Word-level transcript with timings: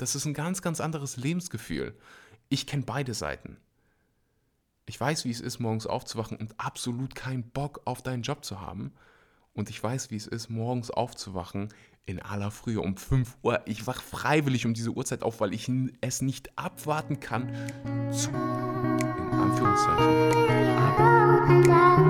das 0.00 0.14
ist 0.14 0.24
ein 0.24 0.34
ganz, 0.34 0.62
ganz 0.62 0.80
anderes 0.80 1.18
Lebensgefühl. 1.18 1.94
Ich 2.48 2.66
kenne 2.66 2.84
beide 2.86 3.12
Seiten. 3.12 3.58
Ich 4.86 4.98
weiß, 4.98 5.24
wie 5.26 5.30
es 5.30 5.40
ist, 5.40 5.60
morgens 5.60 5.86
aufzuwachen 5.86 6.38
und 6.38 6.54
absolut 6.58 7.14
keinen 7.14 7.42
Bock 7.50 7.82
auf 7.84 8.02
deinen 8.02 8.22
Job 8.22 8.44
zu 8.44 8.60
haben. 8.60 8.92
Und 9.52 9.68
ich 9.68 9.82
weiß, 9.82 10.10
wie 10.10 10.16
es 10.16 10.26
ist, 10.26 10.48
morgens 10.48 10.90
aufzuwachen 10.90 11.68
in 12.06 12.20
aller 12.20 12.50
Frühe 12.50 12.80
um 12.80 12.96
5 12.96 13.36
Uhr. 13.42 13.60
Ich 13.66 13.86
wache 13.86 14.00
freiwillig 14.00 14.64
um 14.64 14.72
diese 14.72 14.90
Uhrzeit 14.90 15.22
auf, 15.22 15.40
weil 15.40 15.52
ich 15.52 15.70
es 16.00 16.22
nicht 16.22 16.58
abwarten 16.58 17.20
kann 17.20 17.52
zu, 18.10 18.30
in 18.30 19.38
Anführungszeichen, 19.38 20.78
arbeiten. 20.78 22.09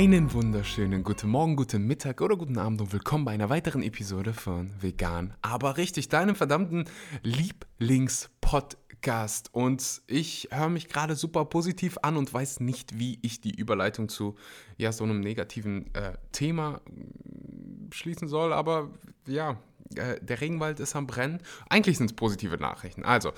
Einen 0.00 0.32
wunderschönen 0.32 1.04
guten 1.04 1.28
Morgen, 1.28 1.56
guten 1.56 1.86
Mittag 1.86 2.22
oder 2.22 2.34
guten 2.34 2.56
Abend 2.56 2.80
und 2.80 2.94
willkommen 2.94 3.26
bei 3.26 3.32
einer 3.32 3.50
weiteren 3.50 3.82
Episode 3.82 4.32
von 4.32 4.70
Vegan, 4.80 5.34
aber 5.42 5.76
richtig, 5.76 6.08
deinem 6.08 6.34
verdammten 6.34 6.86
Lieblingspodcast. 7.22 9.52
Und 9.52 10.00
ich 10.06 10.48
höre 10.50 10.70
mich 10.70 10.88
gerade 10.88 11.16
super 11.16 11.44
positiv 11.44 11.98
an 12.00 12.16
und 12.16 12.32
weiß 12.32 12.60
nicht, 12.60 12.98
wie 12.98 13.18
ich 13.20 13.42
die 13.42 13.54
Überleitung 13.54 14.08
zu 14.08 14.36
ja, 14.78 14.90
so 14.90 15.04
einem 15.04 15.20
negativen 15.20 15.94
äh, 15.94 16.16
Thema 16.32 16.80
mm, 16.86 17.92
schließen 17.92 18.26
soll, 18.26 18.54
aber 18.54 18.88
ja, 19.26 19.58
äh, 19.96 20.18
der 20.22 20.40
Regenwald 20.40 20.80
ist 20.80 20.96
am 20.96 21.06
Brennen. 21.06 21.42
Eigentlich 21.68 21.98
sind 21.98 22.10
es 22.10 22.16
positive 22.16 22.56
Nachrichten. 22.56 23.04
Also, 23.04 23.34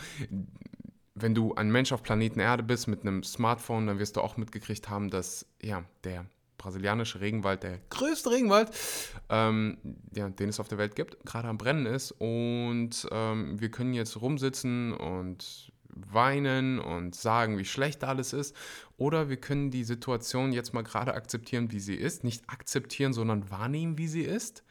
wenn 1.17 1.35
du 1.35 1.57
ein 1.57 1.73
Mensch 1.73 1.91
auf 1.91 2.05
Planeten 2.05 2.39
Erde 2.39 2.63
bist 2.63 2.87
mit 2.87 3.01
einem 3.01 3.25
Smartphone, 3.25 3.89
dann 3.89 3.99
wirst 3.99 4.15
du 4.15 4.21
auch 4.21 4.37
mitgekriegt 4.37 4.89
haben, 4.89 5.11
dass 5.11 5.45
ja, 5.61 5.83
der 6.05 6.27
brasilianische 6.63 7.21
Regenwald, 7.21 7.65
der 7.65 7.79
größte 7.91 8.31
Regenwald, 8.31 8.71
ähm, 9.29 9.79
ja, 10.15 10.29
den 10.29 10.49
es 10.49 10.61
auf 10.61 10.69
der 10.69 10.79
Welt 10.79 10.95
gibt, 10.95 11.25
gerade 11.27 11.49
am 11.49 11.59
Brennen 11.59 11.87
ist. 11.87 12.13
Und 12.13 13.09
ähm, 13.11 13.61
wir 13.61 13.71
können 13.71 13.95
jetzt 13.95 14.21
rumsitzen 14.21 14.93
und 14.95 15.73
weinen 15.89 16.79
und 16.79 17.15
sagen, 17.15 17.59
wie 17.59 17.65
schlecht 17.65 18.05
alles 18.05 18.33
ist. 18.33 18.57
Oder 18.97 19.29
wir 19.29 19.37
können 19.37 19.71
die 19.71 19.85
Situation 19.85 20.53
jetzt 20.53 20.73
mal 20.73 20.83
gerade 20.83 21.15
akzeptieren, 21.15 21.73
wie 21.73 21.81
sie 21.81 21.97
ist. 21.97 22.25
Nicht 22.25 22.49
akzeptieren, 22.49 23.13
sondern 23.13 23.51
wahrnehmen, 23.51 23.99
wie 23.99 24.09
sie 24.09 24.23
ist. 24.23 24.63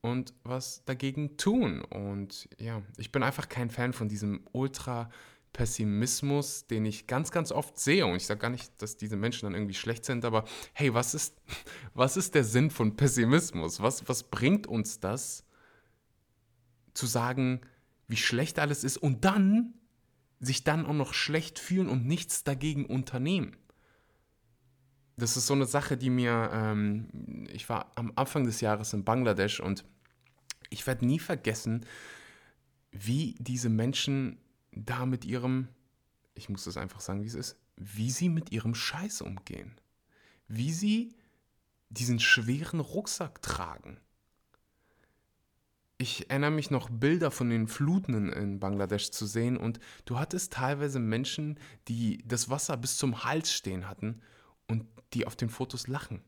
Und 0.00 0.34
was 0.44 0.84
dagegen 0.84 1.36
tun. 1.36 1.82
Und 1.82 2.48
ja, 2.58 2.82
ich 2.96 3.12
bin 3.12 3.22
einfach 3.22 3.48
kein 3.48 3.70
Fan 3.70 3.92
von 3.92 4.08
diesem 4.08 4.44
ultra 4.52 5.10
Pessimismus, 5.54 6.66
den 6.66 6.84
ich 6.84 7.06
ganz, 7.06 7.30
ganz 7.30 7.50
oft 7.50 7.78
sehe. 7.78 8.04
Und 8.04 8.16
ich 8.16 8.26
sage 8.26 8.40
gar 8.40 8.50
nicht, 8.50 8.70
dass 8.82 8.98
diese 8.98 9.16
Menschen 9.16 9.46
dann 9.46 9.54
irgendwie 9.54 9.74
schlecht 9.74 10.04
sind, 10.04 10.26
aber 10.26 10.44
hey, 10.74 10.92
was 10.92 11.14
ist, 11.14 11.40
was 11.94 12.18
ist 12.18 12.34
der 12.34 12.44
Sinn 12.44 12.70
von 12.70 12.96
Pessimismus? 12.96 13.80
Was, 13.80 14.06
was 14.06 14.24
bringt 14.24 14.66
uns 14.66 15.00
das, 15.00 15.46
zu 16.92 17.06
sagen, 17.06 17.62
wie 18.06 18.16
schlecht 18.16 18.58
alles 18.58 18.84
ist 18.84 18.98
und 18.98 19.24
dann 19.24 19.74
sich 20.40 20.64
dann 20.64 20.84
auch 20.84 20.92
noch 20.92 21.14
schlecht 21.14 21.58
fühlen 21.58 21.88
und 21.88 22.04
nichts 22.04 22.44
dagegen 22.44 22.84
unternehmen? 22.84 23.56
Das 25.16 25.36
ist 25.36 25.46
so 25.46 25.54
eine 25.54 25.66
Sache, 25.66 25.96
die 25.96 26.10
mir, 26.10 26.50
ähm, 26.52 27.46
ich 27.52 27.68
war 27.68 27.92
am 27.94 28.12
Anfang 28.16 28.44
des 28.44 28.60
Jahres 28.60 28.92
in 28.92 29.04
Bangladesch 29.04 29.60
und 29.60 29.84
ich 30.70 30.86
werde 30.86 31.06
nie 31.06 31.20
vergessen, 31.20 31.86
wie 32.90 33.36
diese 33.38 33.68
Menschen 33.68 34.38
da 34.74 35.06
mit 35.06 35.24
ihrem, 35.24 35.68
ich 36.34 36.48
muss 36.48 36.66
es 36.66 36.76
einfach 36.76 37.00
sagen, 37.00 37.22
wie 37.22 37.28
es 37.28 37.34
ist, 37.34 37.56
wie 37.76 38.10
sie 38.10 38.28
mit 38.28 38.52
ihrem 38.52 38.74
Scheiß 38.74 39.22
umgehen. 39.22 39.74
Wie 40.48 40.72
sie 40.72 41.14
diesen 41.90 42.20
schweren 42.20 42.80
Rucksack 42.80 43.40
tragen. 43.42 43.98
Ich 45.96 46.28
erinnere 46.28 46.50
mich 46.50 46.70
noch 46.70 46.90
Bilder 46.90 47.30
von 47.30 47.50
den 47.50 47.68
Fluten 47.68 48.32
in 48.32 48.58
Bangladesch 48.58 49.10
zu 49.10 49.26
sehen 49.26 49.56
und 49.56 49.78
du 50.04 50.18
hattest 50.18 50.52
teilweise 50.52 50.98
Menschen, 50.98 51.58
die 51.86 52.22
das 52.26 52.50
Wasser 52.50 52.76
bis 52.76 52.96
zum 52.96 53.24
Hals 53.24 53.52
stehen 53.52 53.88
hatten 53.88 54.20
und 54.66 54.86
die 55.12 55.26
auf 55.26 55.36
den 55.36 55.50
Fotos 55.50 55.86
lachen. 55.86 56.22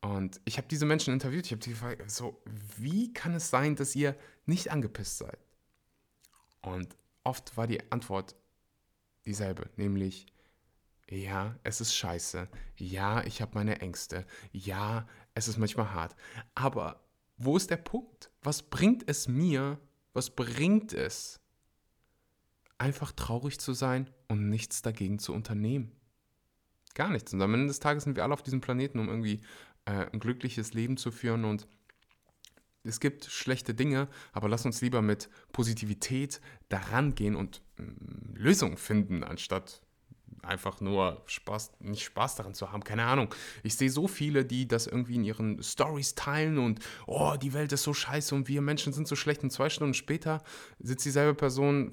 Und 0.00 0.40
ich 0.44 0.58
habe 0.58 0.68
diese 0.68 0.86
Menschen 0.86 1.12
interviewt, 1.12 1.46
ich 1.46 1.52
habe 1.52 1.62
die 1.62 1.70
gefragt, 1.70 2.10
so, 2.10 2.40
wie 2.76 3.12
kann 3.12 3.34
es 3.34 3.50
sein, 3.50 3.76
dass 3.76 3.96
ihr 3.96 4.16
nicht 4.46 4.70
angepisst 4.70 5.18
seid? 5.18 5.38
Und 6.62 6.96
oft 7.24 7.56
war 7.56 7.66
die 7.66 7.90
Antwort 7.92 8.36
dieselbe, 9.24 9.68
nämlich, 9.76 10.26
ja, 11.08 11.56
es 11.62 11.80
ist 11.80 11.94
scheiße, 11.94 12.48
ja, 12.76 13.24
ich 13.24 13.40
habe 13.42 13.52
meine 13.54 13.80
Ängste, 13.80 14.26
ja, 14.52 15.06
es 15.34 15.48
ist 15.48 15.58
manchmal 15.58 15.92
hart, 15.92 16.16
aber 16.54 17.08
wo 17.36 17.56
ist 17.56 17.70
der 17.70 17.76
Punkt? 17.76 18.30
Was 18.42 18.62
bringt 18.62 19.08
es 19.08 19.28
mir, 19.28 19.78
was 20.12 20.30
bringt 20.30 20.92
es, 20.92 21.40
einfach 22.78 23.12
traurig 23.12 23.60
zu 23.60 23.72
sein 23.72 24.10
und 24.26 24.48
nichts 24.48 24.82
dagegen 24.82 25.18
zu 25.18 25.32
unternehmen? 25.32 25.92
Gar 26.94 27.10
nichts. 27.10 27.32
Und 27.32 27.40
am 27.42 27.54
Ende 27.54 27.68
des 27.68 27.78
Tages 27.78 28.04
sind 28.04 28.16
wir 28.16 28.24
alle 28.24 28.34
auf 28.34 28.42
diesem 28.42 28.60
Planeten, 28.60 28.98
um 28.98 29.08
irgendwie 29.08 29.40
äh, 29.84 30.06
ein 30.12 30.18
glückliches 30.18 30.74
Leben 30.74 30.96
zu 30.96 31.12
führen 31.12 31.44
und 31.44 31.68
es 32.88 33.00
gibt 33.00 33.26
schlechte 33.26 33.74
Dinge, 33.74 34.08
aber 34.32 34.48
lass 34.48 34.64
uns 34.64 34.80
lieber 34.80 35.02
mit 35.02 35.28
Positivität 35.52 36.40
daran 36.68 37.14
gehen 37.14 37.36
und 37.36 37.62
mm, 37.76 38.34
Lösungen 38.34 38.76
finden, 38.76 39.22
anstatt 39.22 39.82
einfach 40.42 40.80
nur 40.80 41.22
Spaß, 41.26 41.72
nicht 41.80 42.04
Spaß 42.04 42.36
daran 42.36 42.54
zu 42.54 42.72
haben. 42.72 42.82
Keine 42.84 43.04
Ahnung. 43.04 43.34
Ich 43.62 43.76
sehe 43.76 43.90
so 43.90 44.08
viele, 44.08 44.44
die 44.44 44.66
das 44.66 44.86
irgendwie 44.86 45.16
in 45.16 45.24
ihren 45.24 45.62
Stories 45.62 46.14
teilen 46.14 46.58
und 46.58 46.80
oh, 47.06 47.34
die 47.40 47.52
Welt 47.52 47.72
ist 47.72 47.82
so 47.82 47.92
scheiße 47.92 48.34
und 48.34 48.48
wir 48.48 48.62
Menschen 48.62 48.92
sind 48.92 49.08
so 49.08 49.16
schlecht. 49.16 49.42
Und 49.42 49.50
zwei 49.50 49.68
Stunden 49.68 49.94
später 49.94 50.42
sitzt 50.78 51.04
dieselbe 51.04 51.34
Person 51.34 51.92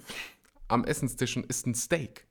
am 0.67 0.83
Essenstisch 0.83 1.35
und 1.38 1.45
isst 1.47 1.67
ein 1.67 1.75
Steak. 1.75 2.25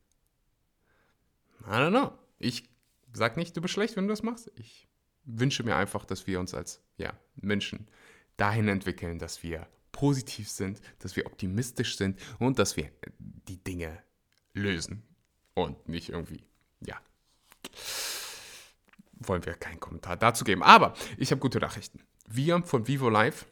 I 1.67 1.71
don't 1.71 1.91
know. 1.91 2.13
Ich 2.39 2.69
sag 3.13 3.37
nicht, 3.37 3.57
du 3.57 3.61
bist 3.61 3.75
schlecht, 3.75 3.97
wenn 3.97 4.07
du 4.07 4.13
das 4.13 4.23
machst. 4.23 4.51
Ich 4.57 4.89
wünsche 5.25 5.63
mir 5.63 5.77
einfach, 5.77 6.05
dass 6.05 6.27
wir 6.27 6.41
uns 6.41 6.55
als 6.55 6.83
ja, 6.97 7.15
Menschen 7.37 7.89
dahin 8.37 8.69
entwickeln, 8.69 9.19
dass 9.19 9.43
wir 9.43 9.67
positiv 9.93 10.49
sind, 10.49 10.81
dass 10.99 11.17
wir 11.17 11.27
optimistisch 11.27 11.97
sind 11.97 12.19
und 12.39 12.59
dass 12.59 12.77
wir 12.77 12.91
die 13.19 13.63
Dinge 13.63 14.03
lösen 14.53 15.03
und 15.55 15.89
nicht 15.89 16.09
irgendwie, 16.11 16.45
ja, 16.81 17.01
wollen 19.19 19.45
wir 19.47 19.55
keinen 19.55 19.81
Kommentar 19.81 20.17
dazu 20.17 20.45
geben. 20.45 20.63
Aber 20.63 20.95
ich 21.17 21.31
habe 21.31 21.41
gute 21.41 21.59
Nachrichten. 21.59 22.01
Wir 22.27 22.63
von 22.65 22.89
Vivo 22.89 23.09
Live, 23.09 23.47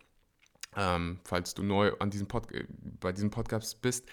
ähm, 0.77 1.21
falls 1.25 1.55
du 1.55 1.63
neu 1.63 1.93
an 1.99 2.11
diesem 2.11 2.27
Pod 2.27 2.49
bei 3.01 3.13
diesem 3.13 3.31
Podcast 3.31 3.81
bist, 3.83 4.09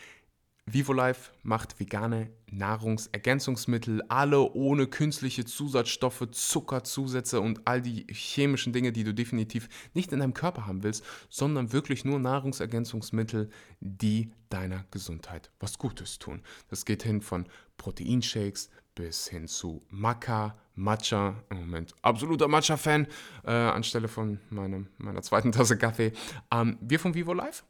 VivoLife 0.73 1.31
macht 1.43 1.79
vegane 1.79 2.29
Nahrungsergänzungsmittel, 2.51 4.01
alle 4.07 4.41
ohne 4.53 4.87
künstliche 4.87 5.45
Zusatzstoffe, 5.45 6.27
Zuckerzusätze 6.31 7.41
und 7.41 7.61
all 7.65 7.81
die 7.81 8.07
chemischen 8.11 8.73
Dinge, 8.73 8.91
die 8.91 9.03
du 9.03 9.13
definitiv 9.13 9.69
nicht 9.93 10.11
in 10.11 10.19
deinem 10.19 10.33
Körper 10.33 10.67
haben 10.67 10.83
willst, 10.83 11.03
sondern 11.29 11.71
wirklich 11.73 12.05
nur 12.05 12.19
Nahrungsergänzungsmittel, 12.19 13.49
die 13.79 14.31
deiner 14.49 14.85
Gesundheit 14.91 15.51
was 15.59 15.77
Gutes 15.77 16.19
tun. 16.19 16.41
Das 16.69 16.85
geht 16.85 17.03
hin 17.03 17.21
von 17.21 17.47
Proteinshakes 17.77 18.69
bis 18.95 19.27
hin 19.27 19.47
zu 19.47 19.81
Maca, 19.89 20.57
Matcha, 20.75 21.43
im 21.49 21.59
Moment 21.59 21.93
absoluter 22.01 22.47
Matcha-Fan, 22.47 23.07
äh, 23.45 23.51
anstelle 23.51 24.07
von 24.07 24.39
meinem, 24.49 24.87
meiner 24.97 25.21
zweiten 25.21 25.51
Tasse 25.51 25.77
Kaffee. 25.77 26.11
Ähm, 26.51 26.77
wir 26.81 26.99
von 26.99 27.13
VivoLife 27.13 27.63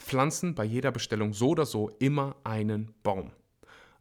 pflanzen 0.00 0.54
bei 0.54 0.64
jeder 0.64 0.90
Bestellung 0.90 1.32
so 1.32 1.50
oder 1.50 1.66
so 1.66 1.90
immer 1.98 2.36
einen 2.44 2.94
Baum. 3.02 3.32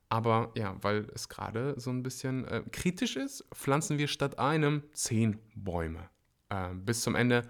Aber 0.10 0.52
ja, 0.56 0.76
weil 0.82 1.08
es 1.14 1.30
gerade 1.30 1.76
so 1.78 1.92
ein 1.92 2.02
bisschen 2.02 2.46
äh, 2.46 2.64
kritisch 2.72 3.16
ist, 3.16 3.46
pflanzen 3.54 4.00
wir 4.00 4.08
statt 4.08 4.40
einem 4.40 4.84
zehn 4.94 5.38
Bäume. 5.56 6.10
Äh, 6.50 6.74
bis 6.74 7.02
zum 7.02 7.16
Ende 7.16 7.44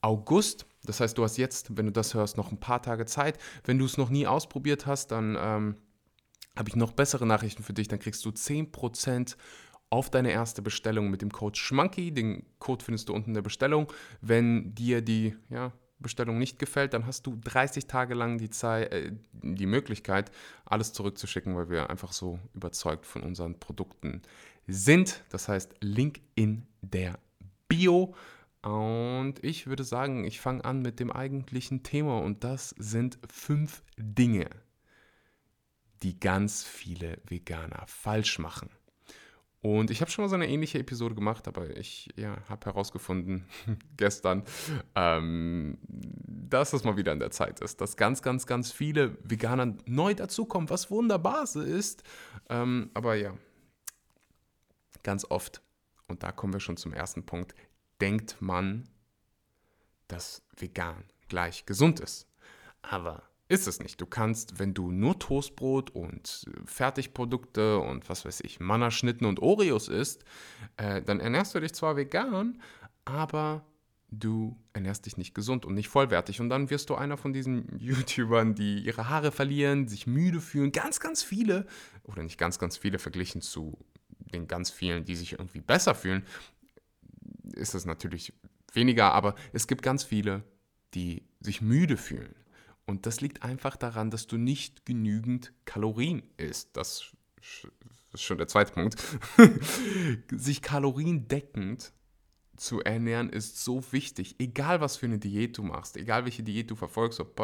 August. 0.00 0.66
Das 0.84 1.00
heißt, 1.00 1.18
du 1.18 1.24
hast 1.24 1.36
jetzt, 1.36 1.76
wenn 1.76 1.86
du 1.86 1.92
das 1.92 2.14
hörst, 2.14 2.36
noch 2.36 2.52
ein 2.52 2.60
paar 2.60 2.80
Tage 2.80 3.04
Zeit. 3.04 3.38
Wenn 3.64 3.78
du 3.78 3.84
es 3.84 3.98
noch 3.98 4.08
nie 4.08 4.26
ausprobiert 4.26 4.86
hast, 4.86 5.10
dann 5.10 5.36
ähm, 5.38 5.74
habe 6.56 6.68
ich 6.68 6.76
noch 6.76 6.92
bessere 6.92 7.26
Nachrichten 7.26 7.62
für 7.62 7.74
dich. 7.74 7.88
Dann 7.88 7.98
kriegst 7.98 8.24
du 8.24 8.30
10% 8.30 9.36
auf 9.90 10.10
deine 10.10 10.30
erste 10.30 10.62
Bestellung 10.62 11.10
mit 11.10 11.20
dem 11.20 11.30
Code 11.30 11.58
Schmanky. 11.58 12.12
Den 12.12 12.46
Code 12.60 12.84
findest 12.84 13.08
du 13.08 13.14
unten 13.14 13.30
in 13.30 13.34
der 13.34 13.42
Bestellung. 13.42 13.92
Wenn 14.22 14.74
dir 14.74 15.02
die, 15.02 15.36
ja, 15.50 15.72
Bestellung 15.98 16.38
nicht 16.38 16.58
gefällt, 16.58 16.92
dann 16.92 17.06
hast 17.06 17.26
du 17.26 17.38
30 17.42 17.86
Tage 17.86 18.14
lang 18.14 18.38
die, 18.38 18.50
Zeit, 18.50 18.92
äh, 18.92 19.12
die 19.32 19.66
Möglichkeit, 19.66 20.30
alles 20.64 20.92
zurückzuschicken, 20.92 21.56
weil 21.56 21.70
wir 21.70 21.90
einfach 21.90 22.12
so 22.12 22.38
überzeugt 22.54 23.06
von 23.06 23.22
unseren 23.22 23.58
Produkten 23.58 24.22
sind. 24.66 25.22
Das 25.30 25.48
heißt, 25.48 25.74
Link 25.80 26.20
in 26.34 26.66
der 26.82 27.18
Bio. 27.68 28.14
Und 28.62 29.34
ich 29.42 29.66
würde 29.66 29.84
sagen, 29.84 30.24
ich 30.24 30.40
fange 30.40 30.64
an 30.64 30.82
mit 30.82 30.98
dem 30.98 31.10
eigentlichen 31.10 31.82
Thema 31.82 32.18
und 32.18 32.42
das 32.42 32.70
sind 32.78 33.18
fünf 33.30 33.82
Dinge, 33.96 34.50
die 36.02 36.18
ganz 36.18 36.64
viele 36.64 37.18
Veganer 37.26 37.84
falsch 37.86 38.38
machen. 38.38 38.70
Und 39.62 39.90
ich 39.90 40.00
habe 40.00 40.10
schon 40.10 40.24
mal 40.24 40.28
so 40.28 40.34
eine 40.34 40.48
ähnliche 40.48 40.78
Episode 40.78 41.14
gemacht, 41.14 41.48
aber 41.48 41.76
ich 41.76 42.08
ja, 42.16 42.36
habe 42.48 42.66
herausgefunden 42.66 43.46
gestern, 43.96 44.44
ähm, 44.94 45.78
dass 45.88 46.72
es 46.72 46.84
mal 46.84 46.96
wieder 46.96 47.12
in 47.12 47.18
der 47.18 47.30
Zeit 47.30 47.60
ist, 47.60 47.80
dass 47.80 47.96
ganz, 47.96 48.22
ganz, 48.22 48.46
ganz 48.46 48.70
viele 48.70 49.16
Veganer 49.24 49.74
neu 49.86 50.14
dazukommen, 50.14 50.70
was 50.70 50.90
wunderbar 50.90 51.44
ist. 51.44 52.02
Ähm, 52.48 52.90
aber 52.94 53.16
ja, 53.16 53.34
ganz 55.02 55.24
oft, 55.28 55.62
und 56.06 56.22
da 56.22 56.32
kommen 56.32 56.52
wir 56.52 56.60
schon 56.60 56.76
zum 56.76 56.92
ersten 56.92 57.24
Punkt, 57.24 57.54
denkt 58.00 58.36
man, 58.40 58.88
dass 60.08 60.42
vegan 60.56 61.04
gleich 61.28 61.66
gesund 61.66 62.00
ist. 62.00 62.28
Aber 62.82 63.22
ist 63.48 63.68
es 63.68 63.80
nicht. 63.80 64.00
Du 64.00 64.06
kannst, 64.06 64.58
wenn 64.58 64.74
du 64.74 64.90
nur 64.90 65.18
Toastbrot 65.18 65.90
und 65.90 66.46
Fertigprodukte 66.64 67.78
und 67.78 68.08
was 68.08 68.24
weiß 68.24 68.40
ich, 68.40 68.60
Mannerschnitten 68.60 69.26
und 69.26 69.40
Oreos 69.40 69.88
isst, 69.88 70.24
äh, 70.76 71.02
dann 71.02 71.20
ernährst 71.20 71.54
du 71.54 71.60
dich 71.60 71.72
zwar 71.72 71.96
vegan, 71.96 72.60
aber 73.04 73.64
du 74.10 74.56
ernährst 74.72 75.06
dich 75.06 75.16
nicht 75.16 75.34
gesund 75.34 75.64
und 75.64 75.74
nicht 75.74 75.88
vollwertig. 75.88 76.40
Und 76.40 76.48
dann 76.48 76.70
wirst 76.70 76.90
du 76.90 76.96
einer 76.96 77.16
von 77.16 77.32
diesen 77.32 77.68
YouTubern, 77.78 78.54
die 78.54 78.80
ihre 78.80 79.08
Haare 79.08 79.30
verlieren, 79.30 79.86
sich 79.88 80.06
müde 80.06 80.40
fühlen. 80.40 80.72
Ganz, 80.72 80.98
ganz 81.00 81.22
viele, 81.22 81.66
oder 82.02 82.22
nicht 82.22 82.38
ganz, 82.38 82.58
ganz 82.58 82.76
viele 82.76 82.98
verglichen 82.98 83.42
zu 83.42 83.78
den 84.32 84.48
ganz 84.48 84.70
vielen, 84.70 85.04
die 85.04 85.14
sich 85.14 85.32
irgendwie 85.32 85.60
besser 85.60 85.94
fühlen, 85.94 86.24
ist 87.54 87.74
es 87.74 87.86
natürlich 87.86 88.32
weniger, 88.72 89.12
aber 89.12 89.34
es 89.52 89.66
gibt 89.66 89.82
ganz 89.82 90.04
viele, 90.04 90.42
die 90.94 91.22
sich 91.40 91.62
müde 91.62 91.96
fühlen. 91.96 92.34
Und 92.86 93.06
das 93.06 93.20
liegt 93.20 93.42
einfach 93.42 93.76
daran, 93.76 94.10
dass 94.10 94.26
du 94.26 94.36
nicht 94.36 94.86
genügend 94.86 95.52
Kalorien 95.64 96.22
isst. 96.36 96.76
Das 96.76 97.12
ist 98.12 98.22
schon 98.22 98.38
der 98.38 98.46
zweite 98.46 98.72
Punkt. 98.72 98.96
sich 100.30 100.62
kaloriendeckend 100.62 101.92
zu 102.56 102.80
ernähren 102.80 103.28
ist 103.28 103.62
so 103.62 103.82
wichtig. 103.92 104.36
Egal 104.38 104.80
was 104.80 104.96
für 104.96 105.06
eine 105.06 105.18
Diät 105.18 105.58
du 105.58 105.62
machst, 105.62 105.96
egal 105.96 106.24
welche 106.24 106.42
Diät 106.42 106.70
du 106.70 106.76
verfolgst, 106.76 107.20
ob 107.20 107.36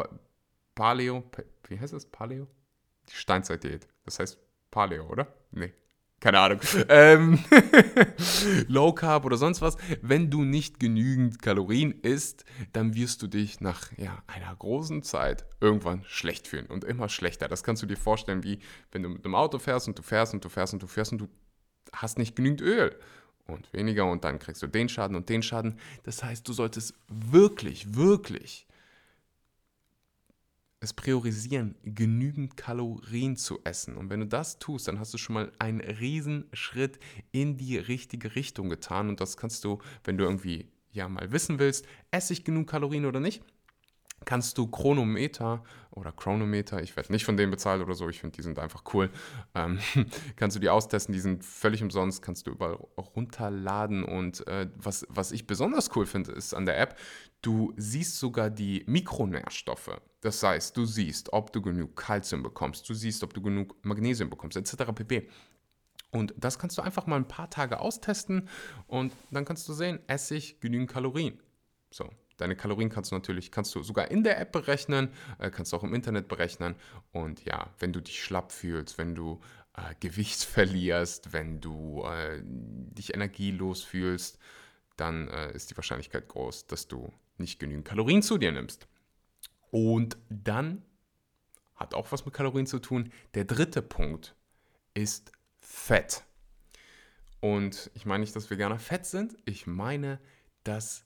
Paleo, 0.75 1.23
wie 1.67 1.79
heißt 1.79 1.93
das? 1.93 2.05
Paleo? 2.05 2.47
Die 3.09 3.15
Steinzeitdiät. 3.15 3.87
Das 4.05 4.19
heißt 4.19 4.39
Paleo, 4.71 5.07
oder? 5.09 5.31
Nee 5.51 5.73
keine 6.23 6.39
Ahnung, 6.39 6.61
ähm, 6.87 7.43
Low 8.69 8.93
Carb 8.93 9.25
oder 9.25 9.35
sonst 9.35 9.61
was, 9.61 9.75
wenn 10.01 10.29
du 10.29 10.45
nicht 10.45 10.79
genügend 10.79 11.41
Kalorien 11.41 11.91
isst, 11.91 12.45
dann 12.71 12.95
wirst 12.95 13.21
du 13.21 13.27
dich 13.27 13.59
nach 13.59 13.91
ja, 13.97 14.23
einer 14.27 14.55
großen 14.55 15.03
Zeit 15.03 15.45
irgendwann 15.59 16.05
schlecht 16.07 16.47
fühlen 16.47 16.67
und 16.67 16.85
immer 16.85 17.09
schlechter. 17.09 17.49
Das 17.49 17.61
kannst 17.61 17.83
du 17.83 17.87
dir 17.87 17.97
vorstellen, 17.97 18.41
wie 18.45 18.59
wenn 18.93 19.03
du 19.03 19.09
mit 19.09 19.25
einem 19.25 19.35
Auto 19.35 19.59
fährst 19.59 19.89
und 19.89 19.99
du 19.99 20.01
fährst 20.01 20.33
und 20.33 20.45
du 20.45 20.47
fährst 20.47 20.71
und 20.71 20.81
du 20.81 20.87
fährst 20.87 21.11
und 21.11 21.17
du 21.17 21.27
hast 21.91 22.17
nicht 22.17 22.37
genügend 22.37 22.61
Öl 22.61 22.97
und 23.45 23.73
weniger 23.73 24.09
und 24.09 24.23
dann 24.23 24.39
kriegst 24.39 24.63
du 24.63 24.67
den 24.67 24.87
Schaden 24.87 25.17
und 25.17 25.27
den 25.27 25.43
Schaden. 25.43 25.77
Das 26.03 26.23
heißt, 26.23 26.47
du 26.47 26.53
solltest 26.53 26.93
wirklich, 27.09 27.95
wirklich 27.95 28.65
es 30.83 30.93
priorisieren, 30.93 31.75
genügend 31.83 32.57
Kalorien 32.57 33.37
zu 33.37 33.59
essen. 33.63 33.95
Und 33.95 34.09
wenn 34.09 34.19
du 34.19 34.27
das 34.27 34.59
tust, 34.59 34.87
dann 34.87 34.99
hast 34.99 35.13
du 35.13 35.17
schon 35.17 35.33
mal 35.33 35.51
einen 35.57 35.79
riesen 35.79 36.45
Schritt 36.53 36.99
in 37.31 37.57
die 37.57 37.77
richtige 37.77 38.35
Richtung 38.35 38.69
getan. 38.69 39.09
Und 39.09 39.21
das 39.21 39.37
kannst 39.37 39.63
du, 39.63 39.79
wenn 40.03 40.17
du 40.17 40.25
irgendwie 40.25 40.67
ja 40.91 41.07
mal 41.07 41.31
wissen 41.31 41.57
willst, 41.57 41.85
esse 42.11 42.33
ich 42.33 42.43
genug 42.43 42.67
Kalorien 42.67 43.05
oder 43.05 43.19
nicht, 43.19 43.41
kannst 44.25 44.57
du 44.57 44.67
Chronometer 44.67 45.63
oder 45.91 46.11
Chronometer, 46.11 46.81
ich 46.81 46.95
werde 46.95 47.11
nicht 47.11 47.25
von 47.25 47.37
denen 47.37 47.51
bezahlt 47.51 47.81
oder 47.81 47.93
so, 47.93 48.09
ich 48.09 48.19
finde, 48.19 48.35
die 48.35 48.41
sind 48.41 48.59
einfach 48.59 48.83
cool, 48.93 49.09
ähm, 49.53 49.79
kannst 50.35 50.55
du 50.55 50.59
die 50.59 50.69
austesten, 50.69 51.13
die 51.13 51.19
sind 51.19 51.43
völlig 51.43 51.83
umsonst, 51.83 52.21
kannst 52.21 52.47
du 52.47 52.51
überall 52.51 52.77
runterladen 52.97 54.03
und 54.03 54.45
äh, 54.47 54.69
was, 54.75 55.05
was 55.09 55.31
ich 55.31 55.47
besonders 55.47 55.95
cool 55.95 56.05
finde, 56.05 56.31
ist 56.31 56.53
an 56.53 56.65
der 56.65 56.79
App, 56.79 56.97
du 57.41 57.73
siehst 57.77 58.17
sogar 58.17 58.49
die 58.49 58.83
Mikronährstoffe. 58.87 60.01
Das 60.21 60.41
heißt, 60.41 60.75
du 60.77 60.85
siehst, 60.85 61.33
ob 61.33 61.51
du 61.51 61.61
genug 61.61 61.95
Kalzium 61.95 62.43
bekommst, 62.43 62.87
du 62.89 62.93
siehst, 62.93 63.23
ob 63.23 63.33
du 63.33 63.41
genug 63.41 63.75
Magnesium 63.83 64.29
bekommst, 64.29 64.57
etc. 64.57 64.91
pp. 64.95 65.29
Und 66.11 66.33
das 66.37 66.59
kannst 66.59 66.77
du 66.77 66.81
einfach 66.81 67.07
mal 67.07 67.17
ein 67.17 67.27
paar 67.27 67.49
Tage 67.49 67.79
austesten 67.79 68.47
und 68.87 69.11
dann 69.31 69.45
kannst 69.45 69.67
du 69.67 69.73
sehen, 69.73 69.99
esse 70.07 70.35
ich 70.35 70.59
genügend 70.59 70.89
Kalorien. 70.91 71.39
So, 71.89 72.09
Deine 72.37 72.55
Kalorien 72.55 72.89
kannst 72.89 73.11
du 73.11 73.15
natürlich, 73.15 73.51
kannst 73.51 73.73
du 73.75 73.83
sogar 73.83 74.09
in 74.09 74.23
der 74.23 74.39
App 74.39 74.51
berechnen, 74.51 75.09
äh, 75.39 75.49
kannst 75.49 75.71
du 75.71 75.77
auch 75.77 75.83
im 75.83 75.93
Internet 75.93 76.27
berechnen. 76.27 76.75
Und 77.11 77.45
ja, 77.45 77.69
wenn 77.79 77.93
du 77.93 78.01
dich 78.01 78.23
schlapp 78.23 78.51
fühlst, 78.51 78.97
wenn 78.97 79.15
du 79.15 79.39
äh, 79.75 79.95
Gewicht 79.99 80.43
verlierst, 80.43 81.33
wenn 81.33 81.61
du 81.61 82.03
äh, 82.05 82.41
dich 82.43 83.13
energielos 83.13 83.83
fühlst, 83.83 84.39
dann 84.97 85.27
äh, 85.27 85.53
ist 85.53 85.71
die 85.71 85.77
Wahrscheinlichkeit 85.77 86.27
groß, 86.27 86.67
dass 86.67 86.87
du 86.87 87.11
nicht 87.37 87.59
genügend 87.59 87.85
Kalorien 87.85 88.21
zu 88.21 88.37
dir 88.37 88.51
nimmst. 88.51 88.87
Und 89.71 90.17
dann 90.29 90.83
hat 91.75 91.93
auch 91.95 92.11
was 92.11 92.25
mit 92.25 92.33
Kalorien 92.33 92.67
zu 92.67 92.79
tun. 92.79 93.11
Der 93.33 93.45
dritte 93.45 93.81
Punkt 93.81 94.35
ist 94.93 95.31
Fett. 95.59 96.23
Und 97.39 97.89
ich 97.93 98.05
meine 98.05 98.21
nicht, 98.21 98.35
dass 98.35 98.49
Veganer 98.49 98.79
fett 98.79 99.05
sind, 99.05 99.35
ich 99.45 99.67
meine, 99.67 100.19
dass 100.63 101.05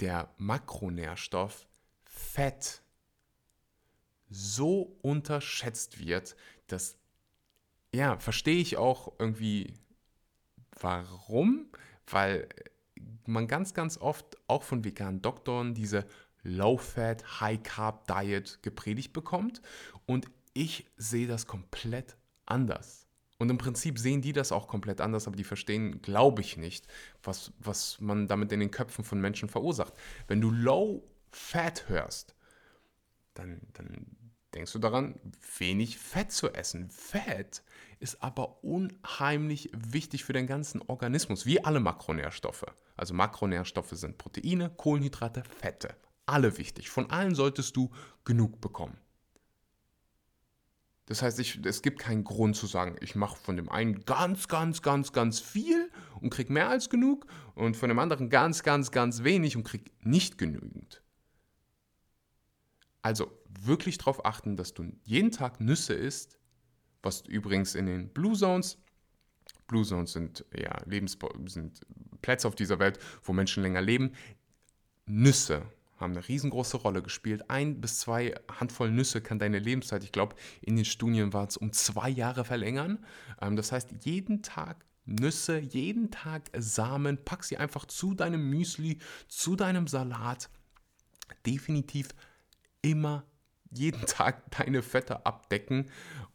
der 0.00 0.32
Makronährstoff 0.36 1.66
Fett 2.04 2.82
so 4.28 4.96
unterschätzt 5.02 5.98
wird, 5.98 6.36
dass, 6.66 6.96
ja, 7.94 8.18
verstehe 8.18 8.60
ich 8.60 8.76
auch 8.76 9.12
irgendwie, 9.18 9.74
warum, 10.80 11.70
weil 12.06 12.48
man 13.26 13.46
ganz, 13.46 13.74
ganz 13.74 13.98
oft 13.98 14.36
auch 14.48 14.62
von 14.62 14.84
veganen 14.84 15.22
Doktoren 15.22 15.74
diese 15.74 16.06
Low-Fat, 16.42 17.40
High-Carb-Diet 17.40 18.62
gepredigt 18.62 19.12
bekommt 19.12 19.60
und 20.06 20.30
ich 20.54 20.86
sehe 20.96 21.26
das 21.26 21.46
komplett 21.46 22.16
anders. 22.46 23.05
Und 23.38 23.50
im 23.50 23.58
Prinzip 23.58 23.98
sehen 23.98 24.22
die 24.22 24.32
das 24.32 24.50
auch 24.50 24.66
komplett 24.66 25.00
anders, 25.00 25.26
aber 25.26 25.36
die 25.36 25.44
verstehen, 25.44 26.00
glaube 26.00 26.40
ich, 26.40 26.56
nicht, 26.56 26.86
was, 27.22 27.52
was 27.58 28.00
man 28.00 28.28
damit 28.28 28.50
in 28.52 28.60
den 28.60 28.70
Köpfen 28.70 29.04
von 29.04 29.20
Menschen 29.20 29.48
verursacht. 29.48 29.92
Wenn 30.26 30.40
du 30.40 30.50
Low 30.50 31.02
Fat 31.30 31.88
hörst, 31.88 32.34
dann, 33.34 33.60
dann 33.74 34.06
denkst 34.54 34.72
du 34.72 34.78
daran, 34.78 35.20
wenig 35.58 35.98
Fett 35.98 36.32
zu 36.32 36.52
essen. 36.54 36.88
Fett 36.88 37.62
ist 37.98 38.22
aber 38.22 38.64
unheimlich 38.64 39.70
wichtig 39.74 40.24
für 40.24 40.32
den 40.32 40.46
ganzen 40.46 40.80
Organismus, 40.82 41.44
wie 41.44 41.62
alle 41.62 41.80
Makronährstoffe. 41.80 42.64
Also 42.96 43.12
Makronährstoffe 43.12 43.90
sind 43.90 44.16
Proteine, 44.16 44.70
Kohlenhydrate, 44.70 45.44
Fette. 45.44 45.94
Alle 46.24 46.56
wichtig. 46.56 46.88
Von 46.88 47.10
allen 47.10 47.34
solltest 47.34 47.76
du 47.76 47.90
genug 48.24 48.60
bekommen. 48.62 48.98
Das 51.06 51.22
heißt, 51.22 51.38
ich, 51.38 51.64
es 51.64 51.82
gibt 51.82 52.00
keinen 52.00 52.24
Grund 52.24 52.56
zu 52.56 52.66
sagen, 52.66 52.96
ich 53.00 53.14
mache 53.14 53.36
von 53.36 53.56
dem 53.56 53.68
einen 53.68 54.04
ganz, 54.04 54.48
ganz, 54.48 54.82
ganz, 54.82 55.12
ganz 55.12 55.38
viel 55.38 55.90
und 56.20 56.30
kriege 56.30 56.52
mehr 56.52 56.68
als 56.68 56.90
genug 56.90 57.26
und 57.54 57.76
von 57.76 57.88
dem 57.88 58.00
anderen 58.00 58.28
ganz, 58.28 58.64
ganz, 58.64 58.90
ganz 58.90 59.22
wenig 59.22 59.56
und 59.56 59.62
kriege 59.62 59.90
nicht 60.02 60.36
genügend. 60.36 61.02
Also 63.02 63.30
wirklich 63.48 63.98
darauf 63.98 64.24
achten, 64.26 64.56
dass 64.56 64.74
du 64.74 64.84
jeden 65.04 65.30
Tag 65.30 65.60
Nüsse 65.60 65.94
isst, 65.94 66.38
was 67.02 67.20
übrigens 67.20 67.76
in 67.76 67.86
den 67.86 68.08
Blue 68.08 68.36
Zones, 68.36 68.78
Blue 69.68 69.84
Zones 69.84 70.12
sind, 70.12 70.44
ja, 70.52 70.76
sind 71.46 71.80
Plätze 72.20 72.48
auf 72.48 72.56
dieser 72.56 72.80
Welt, 72.80 72.98
wo 73.22 73.32
Menschen 73.32 73.62
länger 73.62 73.80
leben, 73.80 74.12
Nüsse 75.06 75.62
haben 75.96 76.12
eine 76.12 76.26
riesengroße 76.26 76.76
Rolle 76.76 77.02
gespielt. 77.02 77.50
Ein 77.50 77.80
bis 77.80 78.00
zwei 78.00 78.34
Handvoll 78.50 78.90
Nüsse 78.90 79.20
kann 79.20 79.38
deine 79.38 79.58
Lebenszeit, 79.58 80.04
ich 80.04 80.12
glaube, 80.12 80.36
in 80.60 80.76
den 80.76 80.84
Studien 80.84 81.32
war 81.32 81.46
es 81.46 81.56
um 81.56 81.72
zwei 81.72 82.08
Jahre 82.10 82.44
verlängern. 82.44 83.04
Ähm, 83.40 83.56
das 83.56 83.72
heißt, 83.72 84.04
jeden 84.04 84.42
Tag 84.42 84.84
Nüsse, 85.06 85.58
jeden 85.58 86.10
Tag 86.10 86.50
Samen, 86.56 87.24
pack 87.24 87.44
sie 87.44 87.56
einfach 87.56 87.86
zu 87.86 88.14
deinem 88.14 88.50
Müsli, 88.50 88.98
zu 89.28 89.56
deinem 89.56 89.86
Salat. 89.86 90.50
Definitiv 91.46 92.08
immer 92.82 93.24
jeden 93.70 94.00
Tag 94.06 94.50
deine 94.50 94.82
Fette 94.82 95.24
abdecken. 95.24 95.90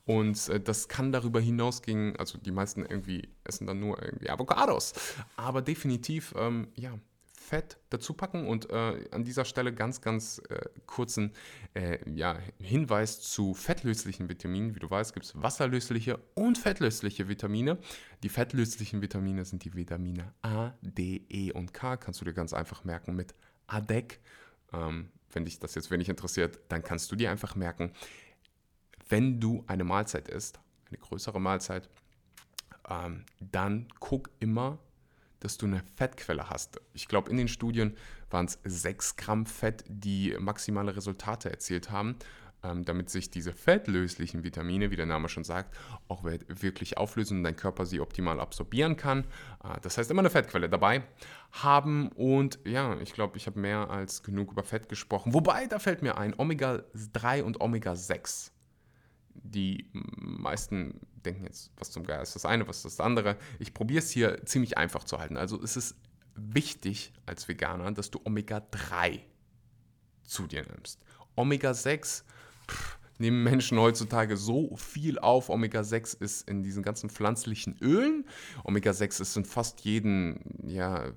Und 0.06 0.50
äh, 0.50 0.60
das 0.60 0.88
kann 0.88 1.12
darüber 1.12 1.40
hinausgehen, 1.40 2.16
also 2.18 2.38
die 2.38 2.52
meisten 2.52 2.86
irgendwie 2.86 3.30
essen 3.44 3.68
dann 3.68 3.80
nur 3.80 4.02
irgendwie 4.02 4.30
Avocados. 4.30 4.94
Aber 5.36 5.62
definitiv, 5.62 6.34
ähm, 6.38 6.70
ja, 6.76 6.98
Fett 7.42 7.78
dazu 7.90 8.14
packen 8.14 8.48
und 8.48 8.70
äh, 8.70 9.10
an 9.12 9.24
dieser 9.24 9.46
Stelle 9.46 9.74
ganz, 9.74 10.00
ganz 10.00 10.42
äh, 10.50 10.70
kurzen 10.86 11.34
äh, 11.74 11.98
ja, 12.10 12.38
Hinweis 12.60 13.20
zu 13.20 13.54
fettlöslichen 13.54 14.30
Vitaminen. 14.30 14.76
Wie 14.76 14.80
du 14.80 14.90
weißt, 14.90 15.14
gibt 15.14 15.26
es 15.26 15.42
wasserlösliche 15.42 16.20
und 16.36 16.58
fettlösliche 16.58 17.28
Vitamine. 17.28 17.78
Die 18.24 18.30
fettlöslichen 18.30 19.02
Vitamine 19.02 19.44
sind 19.44 19.66
die 19.66 19.74
Vitamine 19.74 20.34
A, 20.44 20.74
D, 20.82 21.26
E 21.30 21.52
und 21.52 21.74
K. 21.74 21.98
Kannst 21.98 22.22
du 22.22 22.26
dir 22.26 22.34
ganz 22.34 22.54
einfach 22.54 22.84
merken 22.84 23.16
mit 23.16 23.34
ADEC. 23.68 24.20
Ähm, 24.72 25.12
wenn 25.32 25.46
dich 25.46 25.60
das 25.60 25.76
jetzt 25.76 25.92
wenig 25.92 26.10
interessiert, 26.10 26.60
dann 26.70 26.84
kannst 26.84 27.12
du 27.12 27.16
dir 27.16 27.32
einfach 27.32 27.56
merken, 27.56 27.92
wenn 29.10 29.40
du 29.40 29.64
eine 29.68 29.84
Mahlzeit 29.84 30.28
isst, 30.30 30.60
eine 30.88 31.00
größere 31.00 31.42
Mahlzeit, 31.42 31.90
ähm, 32.90 33.26
dann 33.40 33.88
guck 34.00 34.30
immer, 34.40 34.80
dass 35.42 35.58
du 35.58 35.66
eine 35.66 35.84
Fettquelle 35.96 36.50
hast. 36.50 36.80
Ich 36.94 37.08
glaube, 37.08 37.30
in 37.30 37.38
den 37.38 37.50
Studien 37.50 37.98
waren 38.30 38.46
es 38.46 38.60
6 38.64 39.18
Gramm 39.18 39.46
Fett, 39.46 39.84
die 39.88 40.36
maximale 40.40 40.96
Resultate 40.96 41.52
erzielt 41.52 41.92
haben, 41.92 42.16
ähm, 42.64 42.86
damit 42.86 43.10
sich 43.10 43.30
diese 43.30 43.54
fettlöslichen 43.54 44.44
Vitamine, 44.44 44.92
wie 44.92 44.96
der 44.96 45.08
Name 45.08 45.30
schon 45.30 45.44
sagt, 45.44 45.76
auch 46.08 46.24
wirklich 46.24 46.98
auflösen 46.98 47.40
und 47.40 47.44
dein 47.44 47.56
Körper 47.56 47.86
sie 47.86 48.00
optimal 48.00 48.40
absorbieren 48.40 48.96
kann. 48.96 49.26
Äh, 49.64 49.80
das 49.82 49.98
heißt, 49.98 50.12
immer 50.12 50.22
eine 50.22 50.30
Fettquelle 50.30 50.70
dabei 50.70 51.04
haben. 51.52 52.10
Und 52.10 52.60
ja, 52.64 52.98
ich 53.00 53.14
glaube, 53.14 53.38
ich 53.38 53.48
habe 53.48 53.60
mehr 53.60 53.90
als 53.90 54.24
genug 54.24 54.52
über 54.52 54.64
Fett 54.64 54.90
gesprochen. 54.90 55.34
Wobei, 55.34 55.66
da 55.66 55.80
fällt 55.80 56.02
mir 56.02 56.18
ein, 56.18 56.34
Omega-3 56.38 57.42
und 57.44 57.60
Omega-6 57.60 58.52
die 59.52 59.90
meisten 59.94 61.00
denken 61.26 61.44
jetzt, 61.44 61.72
was 61.78 61.92
zum 61.92 62.06
Geier 62.06 62.22
ist 62.22 62.36
das 62.36 62.46
eine, 62.46 62.68
was 62.68 62.78
ist 62.78 62.86
das 62.86 63.00
andere. 63.00 63.38
Ich 63.60 63.74
probiere 63.74 64.00
es 64.00 64.10
hier 64.10 64.46
ziemlich 64.46 64.78
einfach 64.78 65.04
zu 65.04 65.20
halten. 65.20 65.38
Also 65.38 65.62
es 65.62 65.78
ist 65.78 65.96
wichtig 66.36 67.14
als 67.26 67.48
Veganer, 67.48 67.92
dass 67.92 68.10
du 68.10 68.20
Omega-3 68.24 69.20
zu 70.24 70.48
dir 70.48 70.64
nimmst. 70.64 71.00
Omega-6 71.36 72.24
nehmen 73.18 73.44
Menschen 73.44 73.78
heutzutage 73.80 74.36
so 74.38 74.76
viel 74.78 75.20
auf. 75.20 75.50
Omega-6 75.50 76.22
ist 76.22 76.50
in 76.50 76.64
diesen 76.64 76.84
ganzen 76.84 77.10
pflanzlichen 77.10 77.78
Ölen. 77.82 78.26
Omega-6 78.64 79.22
ist 79.22 79.38
in 79.38 79.46
fast 79.46 79.82
jedem 79.82 80.40
ja, 80.64 81.12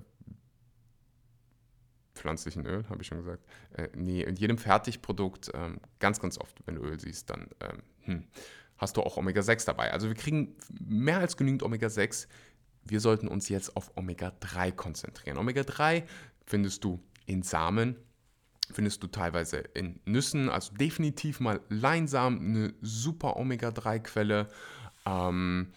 pflanzlichen 2.13 2.65
Öl, 2.65 2.87
habe 2.89 3.01
ich 3.01 3.07
schon 3.07 3.17
gesagt. 3.17 3.45
Äh, 3.73 3.89
nee, 3.95 4.21
in 4.21 4.35
jedem 4.35 4.57
Fertigprodukt, 4.57 5.51
ähm, 5.53 5.79
ganz, 5.99 6.19
ganz 6.19 6.37
oft, 6.37 6.65
wenn 6.65 6.75
du 6.75 6.81
Öl 6.81 6.99
siehst, 6.99 7.29
dann 7.29 7.49
ähm, 7.59 7.81
hm, 8.05 8.25
hast 8.77 8.97
du 8.97 9.01
auch 9.01 9.17
Omega-6 9.17 9.65
dabei. 9.65 9.91
Also 9.91 10.07
wir 10.07 10.15
kriegen 10.15 10.55
mehr 10.79 11.19
als 11.19 11.37
genügend 11.37 11.63
Omega-6. 11.63 12.27
Wir 12.83 12.99
sollten 12.99 13.27
uns 13.27 13.49
jetzt 13.49 13.75
auf 13.75 13.91
Omega-3 13.95 14.71
konzentrieren. 14.71 15.37
Omega-3 15.37 16.03
findest 16.45 16.83
du 16.83 16.99
in 17.25 17.41
Samen, 17.41 17.95
findest 18.71 19.01
du 19.03 19.07
teilweise 19.07 19.57
in 19.57 19.99
Nüssen, 20.05 20.49
also 20.49 20.73
definitiv 20.73 21.39
mal 21.39 21.61
Leinsamen, 21.69 22.39
eine 22.39 22.73
super 22.81 23.37
Omega-3-Quelle. 23.37 24.47
Ähm, 25.05 25.73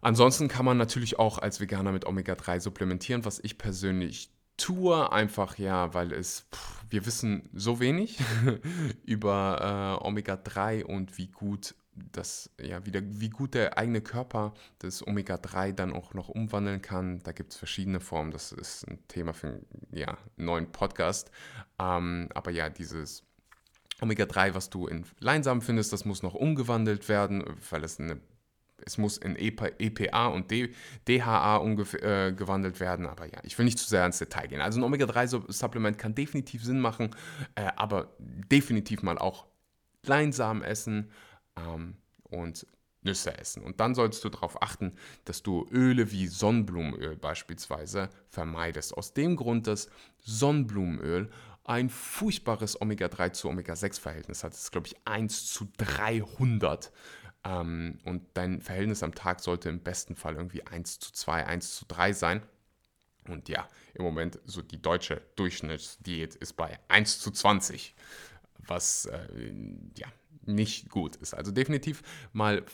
ansonsten 0.00 0.48
kann 0.48 0.64
man 0.64 0.76
natürlich 0.76 1.18
auch 1.18 1.38
als 1.38 1.60
Veganer 1.60 1.92
mit 1.92 2.06
Omega-3 2.06 2.60
supplementieren, 2.60 3.24
was 3.24 3.40
ich 3.40 3.58
persönlich 3.58 4.30
tue, 4.58 5.10
einfach 5.10 5.56
ja, 5.56 5.94
weil 5.94 6.12
es, 6.12 6.46
pff, 6.54 6.84
wir 6.90 7.06
wissen 7.06 7.48
so 7.54 7.80
wenig 7.80 8.18
über 9.04 9.98
äh, 10.02 10.06
Omega-3 10.06 10.84
und 10.84 11.16
wie 11.16 11.28
gut 11.28 11.74
das, 12.12 12.50
ja, 12.60 12.84
wie, 12.86 12.90
der, 12.90 13.02
wie 13.04 13.30
gut 13.30 13.54
der 13.54 13.78
eigene 13.78 14.00
Körper 14.00 14.54
das 14.78 15.06
Omega-3 15.06 15.72
dann 15.72 15.92
auch 15.92 16.14
noch 16.14 16.28
umwandeln 16.28 16.82
kann. 16.82 17.20
Da 17.22 17.32
gibt 17.32 17.52
es 17.52 17.58
verschiedene 17.58 18.00
Formen. 18.00 18.30
Das 18.30 18.52
ist 18.52 18.86
ein 18.88 18.98
Thema 19.08 19.32
für 19.32 19.48
einen 19.48 19.66
ja, 19.90 20.16
neuen 20.36 20.70
Podcast. 20.70 21.30
Ähm, 21.80 22.28
aber 22.34 22.50
ja, 22.50 22.68
dieses 22.70 23.24
Omega-3, 24.00 24.54
was 24.54 24.70
du 24.70 24.86
in 24.86 25.06
Leinsamen 25.18 25.62
findest, 25.62 25.92
das 25.92 26.04
muss 26.04 26.22
noch 26.22 26.34
umgewandelt 26.34 27.08
werden, 27.08 27.44
weil 27.70 27.82
es 27.82 27.98
eine 27.98 28.20
es 28.84 28.98
muss 28.98 29.18
in 29.18 29.36
EPA 29.36 30.26
und 30.28 30.50
DHA 30.50 31.56
umgewandelt 31.56 32.76
äh, 32.76 32.80
werden, 32.80 33.06
aber 33.06 33.26
ja, 33.26 33.40
ich 33.42 33.56
will 33.58 33.64
nicht 33.64 33.78
zu 33.78 33.88
sehr 33.88 34.04
ins 34.06 34.18
Detail 34.18 34.48
gehen. 34.48 34.60
Also 34.60 34.80
ein 34.80 34.84
Omega-3-Supplement 34.84 35.98
kann 35.98 36.14
definitiv 36.14 36.64
Sinn 36.64 36.80
machen, 36.80 37.14
äh, 37.54 37.68
aber 37.76 38.12
definitiv 38.18 39.02
mal 39.02 39.18
auch 39.18 39.46
Leinsamen 40.04 40.62
essen 40.62 41.10
ähm, 41.56 41.96
und 42.24 42.66
Nüsse 43.02 43.36
essen. 43.38 43.62
Und 43.62 43.80
dann 43.80 43.94
solltest 43.94 44.24
du 44.24 44.28
darauf 44.28 44.60
achten, 44.62 44.92
dass 45.24 45.42
du 45.42 45.66
Öle 45.70 46.10
wie 46.10 46.26
Sonnenblumenöl 46.26 47.16
beispielsweise 47.16 48.10
vermeidest. 48.28 48.96
Aus 48.96 49.14
dem 49.14 49.36
Grund, 49.36 49.66
dass 49.66 49.88
Sonnenblumenöl 50.22 51.30
ein 51.64 51.90
furchtbares 51.90 52.80
Omega-3 52.80 53.32
zu 53.32 53.48
Omega-6-Verhältnis 53.48 54.42
hat. 54.42 54.52
Das 54.52 54.62
ist, 54.62 54.72
glaube 54.72 54.86
ich, 54.86 54.96
1 55.04 55.52
zu 55.52 55.68
300. 55.76 56.90
Ähm, 57.44 57.98
und 58.04 58.22
dein 58.34 58.60
Verhältnis 58.60 59.02
am 59.02 59.14
Tag 59.14 59.40
sollte 59.40 59.68
im 59.68 59.80
besten 59.80 60.16
Fall 60.16 60.36
irgendwie 60.36 60.66
1 60.66 60.98
zu 60.98 61.12
2, 61.12 61.46
1 61.46 61.76
zu 61.76 61.84
3 61.86 62.12
sein. 62.12 62.42
Und 63.28 63.48
ja, 63.48 63.68
im 63.94 64.04
Moment 64.04 64.38
so 64.44 64.62
die 64.62 64.80
deutsche 64.80 65.20
Durchschnittsdiät 65.36 66.34
ist 66.34 66.54
bei 66.54 66.78
1 66.88 67.20
zu 67.20 67.30
20, 67.30 67.94
was 68.66 69.06
äh, 69.06 69.52
ja 69.96 70.08
nicht 70.44 70.88
gut 70.88 71.16
ist. 71.16 71.34
Also 71.34 71.52
definitiv 71.52 72.02
mal, 72.32 72.64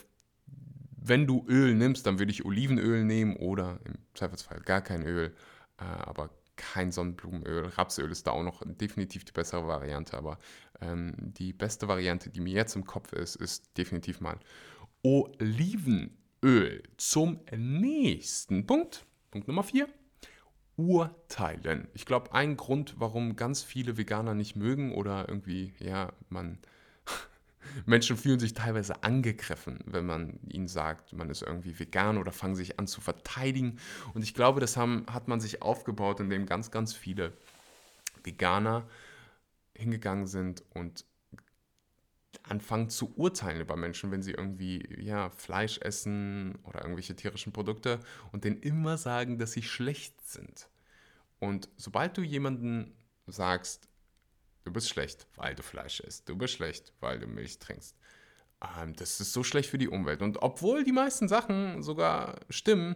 wenn 0.97 1.27
du 1.27 1.45
Öl 1.47 1.75
nimmst, 1.75 2.05
dann 2.07 2.19
würde 2.19 2.31
ich 2.31 2.45
Olivenöl 2.45 3.03
nehmen 3.03 3.35
oder 3.35 3.79
im 3.83 3.95
Zweifelsfall 4.13 4.61
gar 4.61 4.81
kein 4.81 5.03
Öl, 5.03 5.35
äh, 5.77 5.83
aber 5.83 6.29
kein 6.55 6.91
Sonnenblumenöl. 6.91 7.67
Rapsöl 7.67 8.09
ist 8.11 8.27
da 8.27 8.31
auch 8.31 8.43
noch 8.43 8.63
definitiv 8.65 9.25
die 9.25 9.33
bessere 9.33 9.67
Variante, 9.67 10.17
aber 10.17 10.39
ähm, 10.81 11.13
die 11.17 11.53
beste 11.53 11.87
Variante, 11.87 12.29
die 12.29 12.41
mir 12.41 12.53
jetzt 12.53 12.75
im 12.75 12.85
Kopf 12.85 13.13
ist, 13.13 13.35
ist 13.35 13.77
definitiv 13.77 14.21
mal 14.21 14.39
Olivenöl. 15.03 16.83
Zum 16.97 17.39
nächsten 17.55 18.65
Punkt, 18.65 19.05
Punkt 19.31 19.47
Nummer 19.47 19.63
4. 19.63 19.87
Urteilen. 20.77 21.87
Ich 21.93 22.05
glaube, 22.05 22.33
ein 22.33 22.57
Grund, 22.57 22.95
warum 22.97 23.35
ganz 23.35 23.63
viele 23.63 23.97
Veganer 23.97 24.33
nicht 24.33 24.55
mögen 24.55 24.93
oder 24.93 25.29
irgendwie, 25.29 25.73
ja, 25.79 26.11
man 26.29 26.57
Menschen 27.85 28.17
fühlen 28.17 28.39
sich 28.39 28.53
teilweise 28.53 29.03
angegriffen, 29.03 29.79
wenn 29.85 30.05
man 30.05 30.39
ihnen 30.49 30.67
sagt, 30.67 31.13
man 31.13 31.29
ist 31.29 31.43
irgendwie 31.43 31.79
vegan 31.79 32.17
oder 32.17 32.31
fangen 32.31 32.55
sich 32.55 32.77
an 32.77 32.87
zu 32.87 32.99
verteidigen. 32.99 33.77
Und 34.13 34.23
ich 34.23 34.33
glaube, 34.33 34.59
das 34.59 34.75
haben, 34.75 35.05
hat 35.09 35.27
man 35.27 35.39
sich 35.39 35.61
aufgebaut, 35.61 36.19
indem 36.19 36.45
ganz, 36.45 36.71
ganz 36.71 36.93
viele 36.93 37.31
Veganer 38.23 38.85
hingegangen 39.75 40.27
sind 40.27 40.63
und 40.73 41.05
anfangen 42.43 42.89
zu 42.89 43.15
urteilen 43.15 43.61
über 43.61 43.75
Menschen, 43.75 44.11
wenn 44.11 44.21
sie 44.21 44.31
irgendwie 44.31 44.87
ja, 44.99 45.29
Fleisch 45.29 45.79
essen 45.79 46.55
oder 46.63 46.81
irgendwelche 46.81 47.15
tierischen 47.15 47.53
Produkte 47.53 47.99
und 48.31 48.43
denen 48.43 48.57
immer 48.57 48.97
sagen, 48.97 49.39
dass 49.39 49.53
sie 49.53 49.63
schlecht 49.63 50.21
sind. 50.27 50.69
Und 51.39 51.69
sobald 51.77 52.17
du 52.17 52.21
jemanden 52.21 52.93
sagst, 53.25 53.89
Du 54.65 54.73
bist 54.73 54.89
schlecht, 54.89 55.27
weil 55.35 55.53
du 55.53 55.61
Fleisch 55.61 55.99
isst. 55.99 56.27
Du 56.27 56.35
bist 56.35 56.55
schlecht, 56.55 56.91
weil 56.99 57.19
du 57.19 57.27
Milch 57.27 57.59
trinkst. 57.59 57.95
Ähm, 58.79 58.95
das 58.95 59.21
ist 59.21 59.31
so 59.31 59.43
schlecht 59.43 59.69
für 59.69 59.77
die 59.77 59.87
Umwelt. 59.87 60.23
Und 60.23 60.41
obwohl 60.41 60.83
die 60.83 60.91
meisten 60.91 61.27
Sachen 61.27 61.83
sogar 61.83 62.39
stimmen, 62.49 62.95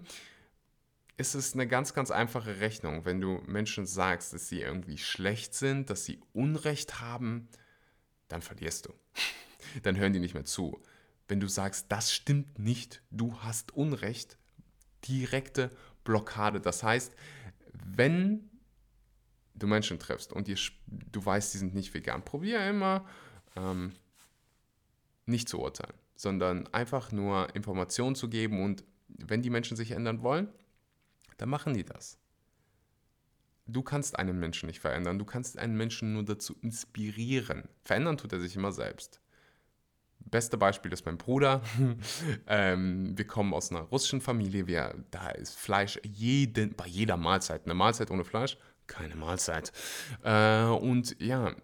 ist 1.20 1.36
es 1.36 1.54
eine 1.54 1.68
ganz, 1.68 1.94
ganz 1.94 2.12
einfache 2.12 2.62
Rechnung. 2.62 3.04
Wenn 3.04 3.20
du 3.20 3.42
Menschen 3.46 3.86
sagst, 3.86 4.32
dass 4.32 4.48
sie 4.48 4.62
irgendwie 4.62 4.98
schlecht 4.98 5.54
sind, 5.54 5.90
dass 5.90 6.06
sie 6.06 6.22
Unrecht 6.32 7.02
haben, 7.02 7.50
dann 8.30 8.42
verlierst 8.42 8.86
du. 8.86 8.94
dann 9.84 9.98
hören 9.98 10.14
die 10.14 10.22
nicht 10.22 10.34
mehr 10.34 10.46
zu. 10.46 10.82
Wenn 11.28 11.42
du 11.42 11.50
sagst, 11.50 11.88
das 11.90 12.14
stimmt 12.14 12.58
nicht, 12.58 13.02
du 13.12 13.38
hast 13.42 13.74
Unrecht, 13.74 14.38
direkte 15.10 15.72
Blockade. 16.06 16.62
Das 16.62 16.84
heißt, 16.84 17.14
wenn 17.74 18.50
du 19.56 19.68
Menschen 19.68 20.00
triffst 20.00 20.32
und 20.32 20.48
dir, 20.48 20.58
du 20.88 21.26
weißt, 21.26 21.54
die 21.54 21.58
sind 21.58 21.76
nicht 21.76 21.94
vegan, 21.94 22.24
probier 22.24 22.66
immer 22.66 23.06
ähm, 23.58 23.92
nicht 25.26 25.50
zu 25.50 25.60
urteilen, 25.60 25.96
sondern 26.16 26.66
einfach 26.68 27.12
nur 27.12 27.54
Informationen 27.56 28.16
zu 28.16 28.30
geben 28.30 28.64
und 28.64 28.86
wenn 29.10 29.42
die 29.42 29.50
Menschen 29.50 29.76
sich 29.76 29.92
ändern 29.92 30.22
wollen, 30.22 30.48
dann 31.40 31.50
machen 31.50 31.74
die 31.74 31.84
das. 31.84 32.18
Du 33.66 33.84
kannst 33.84 34.18
einen 34.18 34.40
Menschen 34.40 34.68
nicht 34.68 34.80
verändern, 34.80 35.20
du 35.20 35.26
kannst 35.26 35.58
einen 35.58 35.76
Menschen 35.76 36.14
nur 36.14 36.24
dazu 36.24 36.56
inspirieren. 36.62 37.70
Verändern 37.84 38.18
tut 38.18 38.34
er 38.34 38.40
sich 38.40 38.56
immer 38.56 38.72
selbst. 38.72 39.22
Beste 40.20 40.58
Beispiel 40.58 40.92
ist 40.92 41.06
mein 41.06 41.18
Bruder. 41.18 41.62
ähm, 42.48 43.18
wir 43.18 43.26
kommen 43.26 43.54
aus 43.54 43.72
einer 43.72 43.82
russischen 43.82 44.22
Familie. 44.22 44.68
Wir, 44.68 44.96
da 45.12 45.30
ist 45.30 45.58
Fleisch 45.58 46.00
jeden, 46.04 46.76
bei 46.76 46.88
jeder 46.88 47.16
Mahlzeit. 47.16 47.66
Eine 47.66 47.74
Mahlzeit 47.74 48.12
ohne 48.12 48.26
Fleisch 48.26 48.58
keine 48.90 49.16
Mahlzeit. 49.16 49.72
Äh, 50.24 50.64
und 50.64 51.16
ja, 51.22 51.56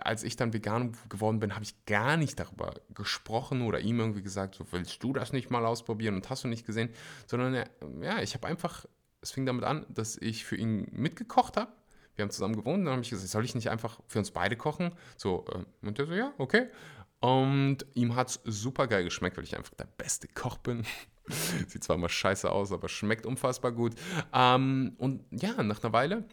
als 0.00 0.22
ich 0.22 0.36
dann 0.36 0.54
vegan 0.54 0.96
geworden 1.10 1.40
bin, 1.40 1.54
habe 1.54 1.64
ich 1.64 1.84
gar 1.84 2.16
nicht 2.16 2.40
darüber 2.40 2.74
gesprochen 2.94 3.62
oder 3.62 3.80
ihm 3.80 4.00
irgendwie 4.00 4.22
gesagt, 4.22 4.54
so 4.54 4.64
willst 4.70 5.02
du 5.02 5.12
das 5.12 5.32
nicht 5.32 5.50
mal 5.50 5.66
ausprobieren 5.66 6.14
und 6.14 6.30
hast 6.30 6.44
du 6.44 6.48
nicht 6.48 6.64
gesehen, 6.64 6.90
sondern 7.26 7.66
ja, 8.00 8.22
ich 8.22 8.34
habe 8.34 8.46
einfach, 8.46 8.86
es 9.20 9.30
fing 9.30 9.46
damit 9.46 9.64
an, 9.64 9.86
dass 9.88 10.16
ich 10.16 10.44
für 10.44 10.56
ihn 10.56 10.86
mitgekocht 10.90 11.56
habe 11.56 11.72
wir 12.18 12.24
haben 12.24 12.30
zusammen 12.30 12.56
gewohnt, 12.56 12.84
dann 12.84 12.94
habe 12.94 13.02
ich 13.02 13.10
gesagt, 13.10 13.30
soll 13.30 13.44
ich 13.44 13.54
nicht 13.54 13.70
einfach 13.70 14.00
für 14.08 14.18
uns 14.18 14.32
beide 14.32 14.56
kochen? 14.56 14.92
So, 15.16 15.44
äh, 15.52 15.86
und 15.86 15.98
der 15.98 16.06
so, 16.06 16.14
ja, 16.14 16.32
okay. 16.38 16.66
Und 17.20 17.86
ihm 17.94 18.16
hat 18.16 18.28
es 18.28 18.40
super 18.44 18.88
geil 18.88 19.04
geschmeckt, 19.04 19.36
weil 19.36 19.44
ich 19.44 19.56
einfach 19.56 19.74
der 19.74 19.86
beste 19.96 20.26
Koch 20.26 20.58
bin. 20.58 20.84
Sieht 21.68 21.84
zwar 21.84 21.94
immer 21.94 22.08
scheiße 22.08 22.50
aus, 22.50 22.72
aber 22.72 22.88
schmeckt 22.88 23.24
unfassbar 23.24 23.70
gut. 23.70 23.94
Ähm, 24.32 24.94
und 24.98 25.24
ja, 25.30 25.62
nach 25.62 25.82
einer 25.82 25.92
Weile 25.92 26.24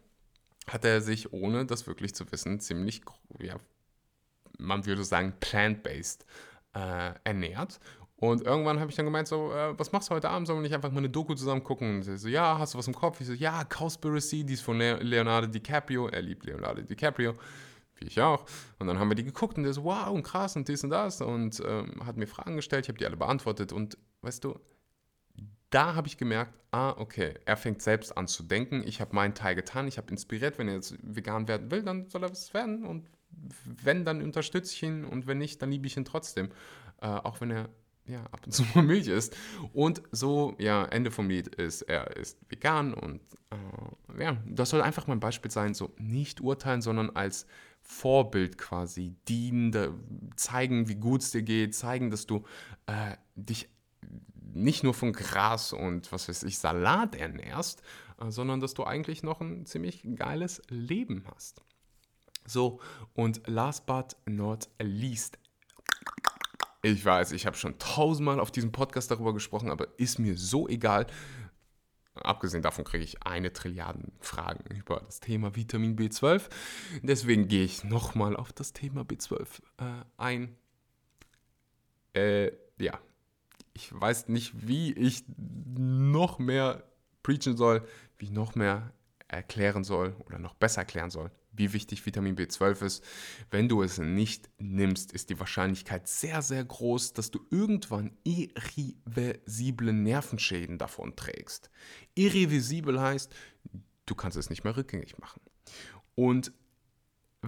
hat 0.67 0.83
er 0.85 1.01
sich, 1.01 1.31
ohne 1.31 1.67
das 1.67 1.85
wirklich 1.85 2.15
zu 2.15 2.31
wissen, 2.31 2.59
ziemlich, 2.59 3.01
ja, 3.39 3.57
man 4.57 4.87
würde 4.87 5.03
sagen, 5.03 5.35
plant-based 5.39 6.25
äh, 6.73 7.13
ernährt. 7.23 7.79
Und 8.17 8.43
irgendwann 8.43 8.79
habe 8.79 8.89
ich 8.89 8.95
dann 8.95 9.05
gemeint, 9.05 9.27
so, 9.27 9.51
äh, 9.51 9.77
was 9.77 9.91
machst 9.91 10.09
du 10.09 10.15
heute 10.15 10.29
Abend? 10.29 10.47
Sollen 10.47 10.59
wir 10.59 10.63
nicht 10.63 10.73
einfach 10.73 10.91
mal 10.91 10.99
eine 10.99 11.09
Doku 11.09 11.33
zusammen 11.33 11.63
gucken? 11.63 11.97
Und 11.97 12.03
sie 12.03 12.17
so, 12.17 12.29
ja, 12.29 12.57
hast 12.57 12.73
du 12.73 12.77
was 12.77 12.87
im 12.87 12.95
Kopf? 12.95 13.19
Ich 13.19 13.27
so, 13.27 13.33
ja, 13.33 13.63
Cowspiracy, 13.65 14.45
die 14.45 14.53
ist 14.53 14.61
von 14.61 14.77
Leonardo 14.77 15.47
DiCaprio. 15.47 16.07
Er 16.07 16.21
liebt 16.21 16.45
Leonardo 16.45 16.81
DiCaprio 16.81 17.33
wie 17.97 18.05
ich 18.05 18.21
auch. 18.21 18.45
Und 18.79 18.87
dann 18.87 18.99
haben 18.99 19.09
wir 19.09 19.15
die 19.15 19.23
geguckt 19.23 19.57
und 19.57 19.63
der 19.63 19.73
so, 19.73 19.83
wow, 19.83 20.09
und 20.09 20.23
krass 20.23 20.55
und 20.55 20.67
dies 20.67 20.83
und 20.83 20.89
das 20.89 21.21
und 21.21 21.61
ähm, 21.65 22.05
hat 22.05 22.17
mir 22.17 22.27
Fragen 22.27 22.55
gestellt, 22.55 22.85
ich 22.85 22.89
habe 22.89 22.97
die 22.97 23.05
alle 23.05 23.17
beantwortet 23.17 23.71
und 23.71 23.97
weißt 24.21 24.43
du, 24.43 24.59
da 25.69 25.95
habe 25.95 26.07
ich 26.07 26.17
gemerkt, 26.17 26.53
ah, 26.71 26.91
okay, 26.91 27.33
er 27.45 27.57
fängt 27.57 27.81
selbst 27.81 28.17
an 28.17 28.27
zu 28.27 28.43
denken, 28.43 28.83
ich 28.85 29.01
habe 29.01 29.15
meinen 29.15 29.33
Teil 29.33 29.55
getan, 29.55 29.87
ich 29.87 29.97
habe 29.97 30.11
inspiriert, 30.11 30.57
wenn 30.57 30.67
er 30.67 30.75
jetzt 30.75 30.95
vegan 31.01 31.47
werden 31.47 31.71
will, 31.71 31.83
dann 31.83 32.09
soll 32.09 32.23
er 32.23 32.31
es 32.31 32.53
werden 32.53 32.85
und 32.85 33.09
wenn, 33.65 34.05
dann 34.05 34.21
unterstütze 34.21 34.73
ich 34.73 34.83
ihn 34.83 35.03
und 35.03 35.27
wenn 35.27 35.37
nicht, 35.37 35.61
dann 35.61 35.71
liebe 35.71 35.87
ich 35.87 35.97
ihn 35.97 36.05
trotzdem, 36.05 36.49
äh, 37.01 37.07
auch 37.07 37.41
wenn 37.41 37.51
er 37.51 37.69
ja, 38.07 38.23
ab 38.31 38.41
und 38.45 38.51
zu 38.51 38.63
mal 38.73 38.83
Milch 38.83 39.07
isst. 39.07 39.35
Und 39.73 40.01
so, 40.11 40.55
ja, 40.59 40.85
Ende 40.85 41.11
vom 41.11 41.29
Lied 41.29 41.47
ist, 41.47 41.83
er 41.83 42.15
ist 42.17 42.37
vegan 42.49 42.93
und 42.93 43.21
äh, 43.51 44.21
ja, 44.21 44.37
das 44.45 44.69
soll 44.69 44.81
einfach 44.81 45.07
mein 45.07 45.19
Beispiel 45.19 45.51
sein, 45.51 45.73
so 45.73 45.93
nicht 45.97 46.41
urteilen, 46.41 46.81
sondern 46.81 47.09
als 47.11 47.47
Vorbild 47.81 48.57
quasi 48.57 49.15
dienen, 49.27 50.31
zeigen, 50.35 50.87
wie 50.87 50.95
gut 50.95 51.21
es 51.21 51.31
dir 51.31 51.43
geht, 51.43 51.75
zeigen, 51.75 52.09
dass 52.09 52.25
du 52.25 52.43
äh, 52.87 53.15
dich 53.35 53.69
nicht 54.53 54.83
nur 54.83 54.93
von 54.93 55.13
Gras 55.13 55.73
und 55.73 56.11
was 56.11 56.29
weiß 56.29 56.43
ich, 56.43 56.57
Salat 56.57 57.15
ernährst, 57.15 57.81
äh, 58.19 58.31
sondern 58.31 58.59
dass 58.59 58.73
du 58.73 58.83
eigentlich 58.83 59.23
noch 59.23 59.41
ein 59.41 59.65
ziemlich 59.65 60.01
geiles 60.15 60.61
Leben 60.69 61.25
hast. 61.33 61.61
So, 62.47 62.79
und 63.13 63.41
last 63.47 63.85
but 63.87 64.15
not 64.25 64.69
least, 64.79 65.39
ich 66.91 67.03
weiß, 67.03 67.31
ich 67.31 67.45
habe 67.45 67.57
schon 67.57 67.79
tausendmal 67.79 68.39
auf 68.39 68.51
diesem 68.51 68.71
Podcast 68.71 69.09
darüber 69.09 69.33
gesprochen, 69.33 69.71
aber 69.71 69.87
ist 69.97 70.19
mir 70.19 70.37
so 70.37 70.67
egal. 70.67 71.07
Abgesehen 72.13 72.61
davon 72.61 72.85
kriege 72.85 73.03
ich 73.03 73.23
eine 73.23 73.51
Trilliarden 73.51 74.13
Fragen 74.19 74.63
über 74.73 75.01
das 75.05 75.19
Thema 75.19 75.55
Vitamin 75.55 75.97
B12. 75.97 76.43
Deswegen 77.01 77.47
gehe 77.47 77.63
ich 77.63 77.83
nochmal 77.83 78.35
auf 78.35 78.53
das 78.53 78.71
Thema 78.71 79.01
B12 79.01 79.41
äh, 79.77 80.05
ein. 80.17 80.55
Äh, 82.13 82.51
ja, 82.79 82.99
ich 83.73 83.91
weiß 83.91 84.29
nicht, 84.29 84.67
wie 84.67 84.93
ich 84.93 85.25
noch 85.27 86.39
mehr 86.39 86.83
preachen 87.23 87.57
soll, 87.57 87.85
wie 88.17 88.25
ich 88.25 88.31
noch 88.31 88.55
mehr 88.55 88.93
erklären 89.27 89.83
soll 89.83 90.15
oder 90.25 90.39
noch 90.39 90.53
besser 90.53 90.81
erklären 90.81 91.09
soll 91.09 91.31
wie 91.57 91.73
wichtig 91.73 92.05
Vitamin 92.05 92.35
B12 92.35 92.85
ist. 92.85 93.03
Wenn 93.51 93.69
du 93.69 93.81
es 93.81 93.97
nicht 93.97 94.49
nimmst, 94.57 95.11
ist 95.11 95.29
die 95.29 95.39
Wahrscheinlichkeit 95.39 96.07
sehr, 96.07 96.41
sehr 96.41 96.63
groß, 96.63 97.13
dass 97.13 97.31
du 97.31 97.45
irgendwann 97.49 98.17
irreversible 98.23 99.93
Nervenschäden 99.93 100.77
davon 100.77 101.15
trägst. 101.15 101.69
Irreversibel 102.15 102.99
heißt, 102.99 103.33
du 104.05 104.15
kannst 104.15 104.37
es 104.37 104.49
nicht 104.49 104.63
mehr 104.63 104.77
rückgängig 104.77 105.17
machen. 105.17 105.41
Und 106.15 106.53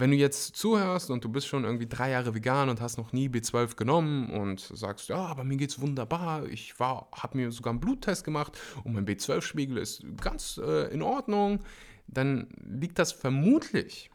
wenn 0.00 0.10
du 0.10 0.16
jetzt 0.16 0.56
zuhörst 0.56 1.10
und 1.10 1.24
du 1.24 1.28
bist 1.28 1.46
schon 1.46 1.64
irgendwie 1.64 1.86
drei 1.86 2.10
Jahre 2.10 2.34
vegan 2.34 2.68
und 2.68 2.80
hast 2.80 2.98
noch 2.98 3.12
nie 3.12 3.28
B12 3.28 3.76
genommen 3.76 4.30
und 4.30 4.60
sagst, 4.60 5.08
ja, 5.08 5.16
aber 5.16 5.44
mir 5.44 5.56
geht's 5.56 5.80
wunderbar, 5.80 6.46
ich 6.46 6.74
habe 6.78 7.36
mir 7.36 7.50
sogar 7.50 7.72
einen 7.72 7.80
Bluttest 7.80 8.24
gemacht 8.24 8.58
und 8.84 8.94
mein 8.94 9.06
B12-Spiegel 9.06 9.78
ist 9.78 10.02
ganz 10.20 10.58
äh, 10.62 10.92
in 10.92 11.02
Ordnung, 11.02 11.62
dann 12.06 12.48
liegt 12.64 12.98
das 12.98 13.12
vermutlich 13.12 14.10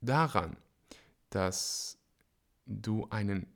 daran, 0.00 0.56
dass 1.30 1.98
du 2.66 3.06
einen 3.10 3.46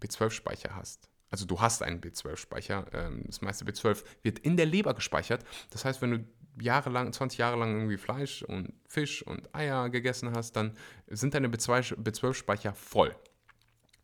B12-Speicher 0.00 0.74
hast. 0.74 1.10
Also 1.30 1.46
du 1.46 1.60
hast 1.60 1.82
einen 1.82 2.00
B12-Speicher. 2.00 2.86
Ähm, 2.92 3.22
das 3.26 3.40
meiste 3.40 3.64
B12 3.64 4.04
wird 4.22 4.40
in 4.40 4.56
der 4.56 4.66
Leber 4.66 4.94
gespeichert. 4.94 5.44
Das 5.70 5.84
heißt, 5.84 6.02
wenn 6.02 6.10
du 6.10 6.24
jahrelang, 6.60 7.12
20 7.12 7.38
Jahre 7.38 7.58
lang 7.58 7.74
irgendwie 7.74 7.96
Fleisch 7.96 8.42
und 8.42 8.72
Fisch 8.86 9.22
und 9.26 9.54
Eier 9.54 9.90
gegessen 9.90 10.32
hast, 10.34 10.56
dann 10.56 10.76
sind 11.08 11.34
deine 11.34 11.48
B12-Speicher 11.48 12.74
voll. 12.74 13.14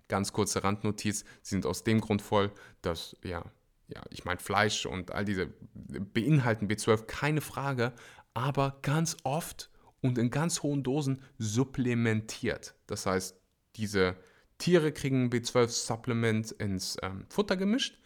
Ganz 0.09 0.33
kurze 0.33 0.62
Randnotiz, 0.62 1.25
sie 1.42 1.55
sind 1.55 1.66
aus 1.66 1.85
dem 1.85 2.01
Grund 2.01 2.23
voll, 2.23 2.53
dass, 2.83 3.16
ja, 3.25 3.45
ja, 3.88 4.03
ich 4.11 4.25
meine, 4.25 4.40
Fleisch 4.40 4.87
und 4.87 5.12
all 5.12 5.25
diese 5.25 5.53
beinhalten 5.75 6.69
B12, 6.69 7.05
keine 7.07 7.40
Frage, 7.40 7.92
aber 8.35 8.79
ganz 8.83 9.16
oft 9.23 9.71
und 10.01 10.19
in 10.19 10.31
ganz 10.31 10.62
hohen 10.62 10.83
Dosen 10.83 11.23
supplementiert. 11.38 12.75
Das 12.87 13.07
heißt, 13.07 13.40
diese 13.77 14.16
Tiere 14.59 14.92
kriegen 14.92 15.31
B12-Supplement 15.31 16.53
ins 16.53 16.97
ähm, 17.03 17.27
Futter 17.29 17.57
gemischt. 17.57 17.99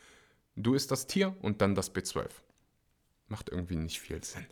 Du 0.56 0.74
isst 0.74 0.90
das 0.90 1.06
Tier 1.06 1.36
und 1.42 1.60
dann 1.62 1.74
das 1.74 1.94
B12. 1.94 2.28
Macht 3.30 3.48
irgendwie 3.48 3.76
nicht 3.76 4.00
viel 4.00 4.22
Sinn. 4.22 4.46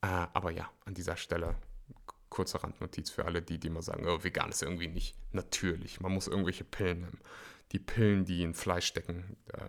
Äh, 0.00 0.06
aber 0.06 0.50
ja, 0.50 0.70
an 0.86 0.94
dieser 0.94 1.16
Stelle 1.16 1.56
kurze 2.34 2.62
Randnotiz 2.64 3.10
für 3.10 3.26
alle, 3.26 3.42
die, 3.42 3.58
die 3.58 3.68
immer 3.68 3.82
sagen, 3.82 4.06
oh, 4.08 4.24
vegan 4.24 4.50
ist 4.50 4.62
irgendwie 4.62 4.88
nicht 4.88 5.16
natürlich. 5.32 6.00
Man 6.00 6.12
muss 6.12 6.26
irgendwelche 6.26 6.64
Pillen 6.64 7.00
nehmen. 7.00 7.20
Die 7.72 7.78
Pillen, 7.78 8.24
die 8.24 8.42
in 8.42 8.54
Fleisch 8.54 8.86
stecken. 8.86 9.36
Äh, 9.52 9.68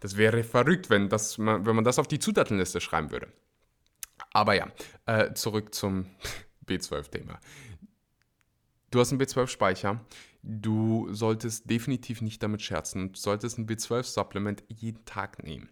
das 0.00 0.16
wäre 0.16 0.42
verrückt, 0.42 0.90
wenn, 0.90 1.08
das, 1.08 1.38
wenn 1.38 1.62
man 1.62 1.84
das 1.84 1.98
auf 1.98 2.08
die 2.08 2.18
Zutatenliste 2.18 2.80
schreiben 2.80 3.10
würde. 3.10 3.32
Aber 4.32 4.54
ja, 4.54 4.68
äh, 5.06 5.32
zurück 5.34 5.74
zum 5.74 6.06
B12-Thema. 6.66 7.38
Du 8.90 9.00
hast 9.00 9.12
einen 9.12 9.20
B12-Speicher. 9.20 10.04
Du 10.42 11.12
solltest 11.12 11.68
definitiv 11.70 12.20
nicht 12.20 12.42
damit 12.42 12.62
scherzen. 12.62 13.12
Du 13.12 13.18
solltest 13.18 13.58
ein 13.58 13.66
B12-Supplement 13.68 14.64
jeden 14.68 15.04
Tag 15.04 15.44
nehmen. 15.44 15.68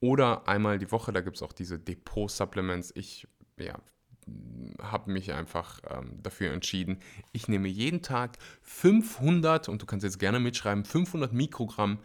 Oder 0.00 0.48
einmal 0.48 0.78
die 0.78 0.90
Woche, 0.90 1.12
da 1.12 1.20
gibt 1.20 1.36
es 1.36 1.42
auch 1.42 1.52
diese 1.52 1.78
Depot-Supplements. 1.78 2.92
Ich 2.94 3.28
ja, 3.58 3.78
habe 4.80 5.10
mich 5.10 5.32
einfach 5.32 5.80
ähm, 5.88 6.22
dafür 6.22 6.52
entschieden. 6.52 6.98
Ich 7.32 7.48
nehme 7.48 7.68
jeden 7.68 8.02
Tag 8.02 8.38
500, 8.62 9.68
und 9.68 9.82
du 9.82 9.86
kannst 9.86 10.04
jetzt 10.04 10.18
gerne 10.18 10.40
mitschreiben, 10.40 10.84
500 10.84 11.32
Mikrogramm 11.32 11.98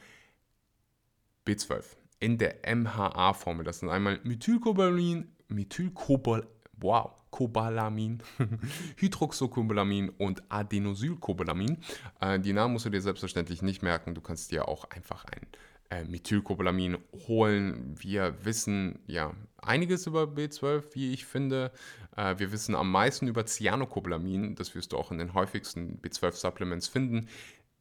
B12 1.47 1.83
in 2.19 2.37
der 2.37 2.57
MHA-Formel. 2.75 3.63
Das 3.63 3.79
sind 3.79 3.89
einmal 3.89 4.19
Methylcobalamin, 4.23 5.31
Methylcobal, 5.47 6.47
wow, 6.73 7.11
Cobalamin, 7.31 8.23
Hydroxycobalamin 8.97 10.09
und 10.09 10.43
Adenosylcobalamin. 10.49 11.77
Äh, 12.19 12.39
die 12.39 12.53
Namen 12.53 12.73
musst 12.73 12.85
du 12.85 12.89
dir 12.89 13.01
selbstverständlich 13.01 13.61
nicht 13.61 13.83
merken. 13.83 14.15
Du 14.15 14.21
kannst 14.21 14.51
dir 14.51 14.67
auch 14.67 14.85
einfach 14.85 15.25
ein 15.25 15.47
äh, 15.89 16.03
Methylcobalamin 16.03 16.97
holen. 17.27 17.95
Wir 17.99 18.35
wissen 18.43 18.99
ja 19.07 19.33
einiges 19.57 20.07
über 20.07 20.23
B12, 20.23 20.83
wie 20.93 21.13
ich 21.13 21.25
finde. 21.25 21.71
Äh, 22.15 22.35
wir 22.37 22.51
wissen 22.51 22.75
am 22.75 22.91
meisten 22.91 23.27
über 23.27 23.45
Cyanocobalamin. 23.45 24.55
Das 24.55 24.75
wirst 24.75 24.93
du 24.93 24.97
auch 24.97 25.11
in 25.11 25.17
den 25.17 25.33
häufigsten 25.33 25.99
B12-Supplements 26.01 26.87
finden. 26.87 27.27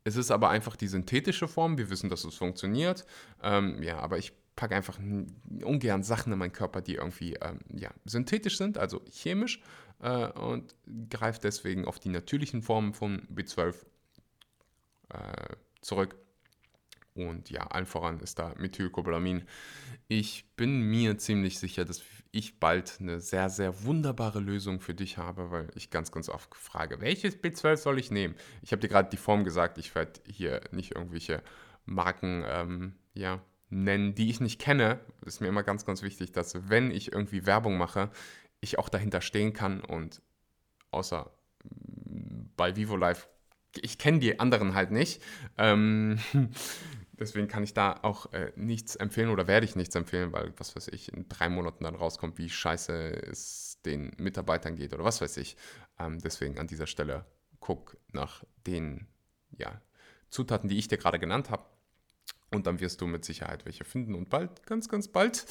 Es 0.05 0.17
ist 0.17 0.31
aber 0.31 0.51
einfach 0.51 0.77
die 0.77 0.89
synthetische 0.89 1.49
Form. 1.49 1.79
Wir 1.79 1.89
wissen, 1.89 2.11
dass 2.11 2.25
es 2.25 2.35
funktioniert. 2.35 3.07
Ähm, 3.43 3.83
ja, 3.83 3.99
aber 3.99 4.19
ich 4.19 4.33
packe 4.55 4.77
einfach 4.77 4.99
ungern 5.63 6.03
Sachen 6.03 6.33
in 6.33 6.39
meinen 6.39 6.53
Körper, 6.53 6.83
die 6.83 6.97
irgendwie 6.97 7.35
ähm, 7.35 7.61
ja, 7.75 7.91
synthetisch 8.05 8.59
sind, 8.59 8.79
also 8.79 9.01
chemisch, 9.11 9.61
äh, 10.01 10.31
und 10.33 10.75
greife 11.11 11.41
deswegen 11.43 11.87
auf 11.87 11.99
die 11.99 12.11
natürlichen 12.11 12.63
Formen 12.63 12.95
von 12.95 13.27
B12 13.35 13.75
äh, 15.09 15.57
zurück. 15.81 16.17
Und 17.15 17.51
ja, 17.51 17.63
allen 17.69 17.87
voran 17.87 18.19
ist 18.21 18.39
da 18.39 18.55
Methylcobalamin. 18.59 19.45
Ich 20.09 20.47
bin 20.57 20.81
mir 20.81 21.17
ziemlich 21.17 21.59
sicher, 21.59 21.85
dass 21.85 22.03
ich 22.33 22.59
bald 22.59 22.97
eine 23.01 23.21
sehr, 23.21 23.49
sehr 23.49 23.85
wunderbare 23.85 24.41
Lösung 24.41 24.81
für 24.81 24.95
dich 24.95 25.17
habe, 25.17 25.53
weil 25.53 25.69
ich 25.77 25.91
ganz, 25.91 26.11
ganz 26.11 26.29
oft 26.29 26.55
frage, 26.57 27.01
welches 27.01 27.41
B12 27.41 27.77
soll 27.77 27.99
ich 28.01 28.11
nehmen? 28.11 28.35
Ich 28.63 28.73
habe 28.73 28.81
dir 28.81 28.89
gerade 28.89 29.09
die 29.09 29.17
Form 29.17 29.45
gesagt, 29.45 29.79
ich 29.79 29.95
werde 29.95 30.21
hier 30.27 30.61
nicht 30.73 30.97
irgendwelche 30.97 31.43
Marken, 31.85 32.45
ähm, 32.49 32.95
ja, 33.15 33.41
nennen, 33.71 34.15
die 34.15 34.31
ich 34.31 34.41
nicht 34.41 34.61
kenne, 34.61 35.01
ist 35.25 35.41
mir 35.41 35.49
immer 35.49 35.63
ganz, 35.63 35.85
ganz 35.85 36.03
wichtig, 36.03 36.33
dass 36.33 36.69
wenn 36.69 36.91
ich 36.91 37.13
irgendwie 37.13 37.47
Werbung 37.47 37.77
mache, 37.77 38.11
ich 38.61 38.79
auch 38.79 38.89
dahinter 38.89 39.21
stehen 39.21 39.53
kann 39.53 39.81
und 39.81 40.23
außer 40.91 41.31
mm, 41.65 42.51
bei 42.57 42.77
Vivo 42.77 42.97
Live, 42.97 43.29
ich 43.81 43.99
kenne 43.99 44.21
die 44.21 44.39
anderen 44.39 44.75
halt 44.75 44.91
nicht. 44.91 45.23
Ähm, 45.59 46.19
deswegen 47.25 47.49
kann 47.49 47.63
ich 47.63 47.75
da 47.75 47.99
auch 48.03 48.33
äh, 48.33 48.53
nichts 48.57 48.97
empfehlen 48.97 49.31
oder 49.31 49.47
werde 49.47 49.67
ich 49.67 49.77
nichts 49.77 49.95
empfehlen, 49.95 50.33
weil, 50.33 50.53
was 50.57 50.77
weiß 50.77 50.89
ich, 50.89 51.13
in 51.13 51.29
drei 51.29 51.49
Monaten 51.49 51.85
dann 51.85 51.95
rauskommt, 51.95 52.39
wie 52.39 52.49
scheiße 52.49 52.93
es 53.31 53.81
den 53.85 54.13
Mitarbeitern 54.19 54.77
geht 54.77 54.95
oder 54.95 55.05
was 55.05 55.21
weiß 55.21 55.37
ich. 55.39 55.57
Ähm, 55.99 56.21
deswegen 56.21 56.59
an 56.59 56.67
dieser 56.67 56.87
Stelle 56.87 57.25
guck 57.61 57.97
nach 58.13 58.45
den 58.67 59.07
ja, 59.57 59.81
Zutaten, 60.29 60.69
die 60.69 60.79
ich 60.79 60.89
dir 60.89 60.99
gerade 60.99 61.19
genannt 61.19 61.51
habe. 61.51 61.65
Und 62.51 62.67
dann 62.67 62.79
wirst 62.79 63.01
du 63.01 63.07
mit 63.07 63.25
Sicherheit 63.25 63.65
welche 63.65 63.85
finden. 63.85 64.15
Und 64.15 64.31
bald, 64.31 64.65
ganz, 64.67 64.89
ganz 64.89 65.09
bald, 65.09 65.45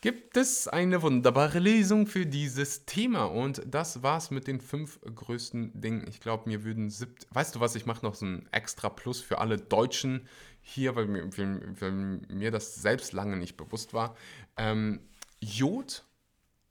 gibt 0.00 0.36
es 0.36 0.68
eine 0.68 1.02
wunderbare 1.02 1.58
Lesung 1.58 2.06
für 2.06 2.26
dieses 2.26 2.86
Thema. 2.86 3.24
Und 3.24 3.62
das 3.66 4.02
war's 4.02 4.30
mit 4.30 4.46
den 4.46 4.60
fünf 4.60 5.00
größten 5.02 5.80
Dingen. 5.80 6.06
Ich 6.08 6.20
glaube, 6.20 6.48
mir 6.48 6.64
würden 6.64 6.90
siebt. 6.90 7.26
Weißt 7.30 7.54
du 7.54 7.60
was? 7.60 7.74
Ich 7.74 7.86
mache 7.86 8.04
noch 8.04 8.14
so 8.14 8.26
ein 8.26 8.48
extra 8.52 8.88
Plus 8.88 9.20
für 9.20 9.38
alle 9.38 9.58
Deutschen 9.58 10.26
hier, 10.68 10.94
weil 10.96 11.06
mir, 11.06 11.28
weil 11.36 11.92
mir 11.92 12.50
das 12.50 12.74
selbst 12.76 13.12
lange 13.12 13.36
nicht 13.36 13.56
bewusst 13.56 13.94
war. 13.94 14.16
Ähm, 14.56 15.00
Jod 15.40 16.04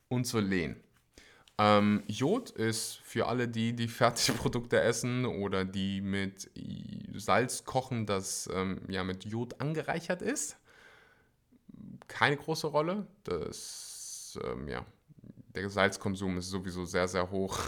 und 0.08 0.28
Selen. 0.28 0.78
Ähm, 1.58 2.04
Jod 2.08 2.52
ist 2.52 2.98
für 3.04 3.28
alle, 3.28 3.48
die 3.48 3.74
die 3.76 3.88
Fertigprodukte 3.88 4.80
essen 4.82 5.26
oder 5.26 5.66
die 5.66 6.02
mit 6.02 6.52
Salz 7.16 7.64
kochen, 7.66 8.06
das 8.06 8.48
ähm, 8.54 8.82
ja 8.88 9.04
mit 9.04 9.26
Jod 9.26 9.60
angereichert 9.60 10.22
ist. 10.22 10.58
Keine 12.08 12.38
große 12.38 12.68
Rolle. 12.68 13.08
Das 13.24 14.40
ähm, 14.44 14.68
ja, 14.68 14.86
der 15.58 15.70
Salzkonsum 15.70 16.38
ist 16.38 16.50
sowieso 16.50 16.86
sehr, 16.86 17.08
sehr 17.08 17.32
hoch. 17.32 17.60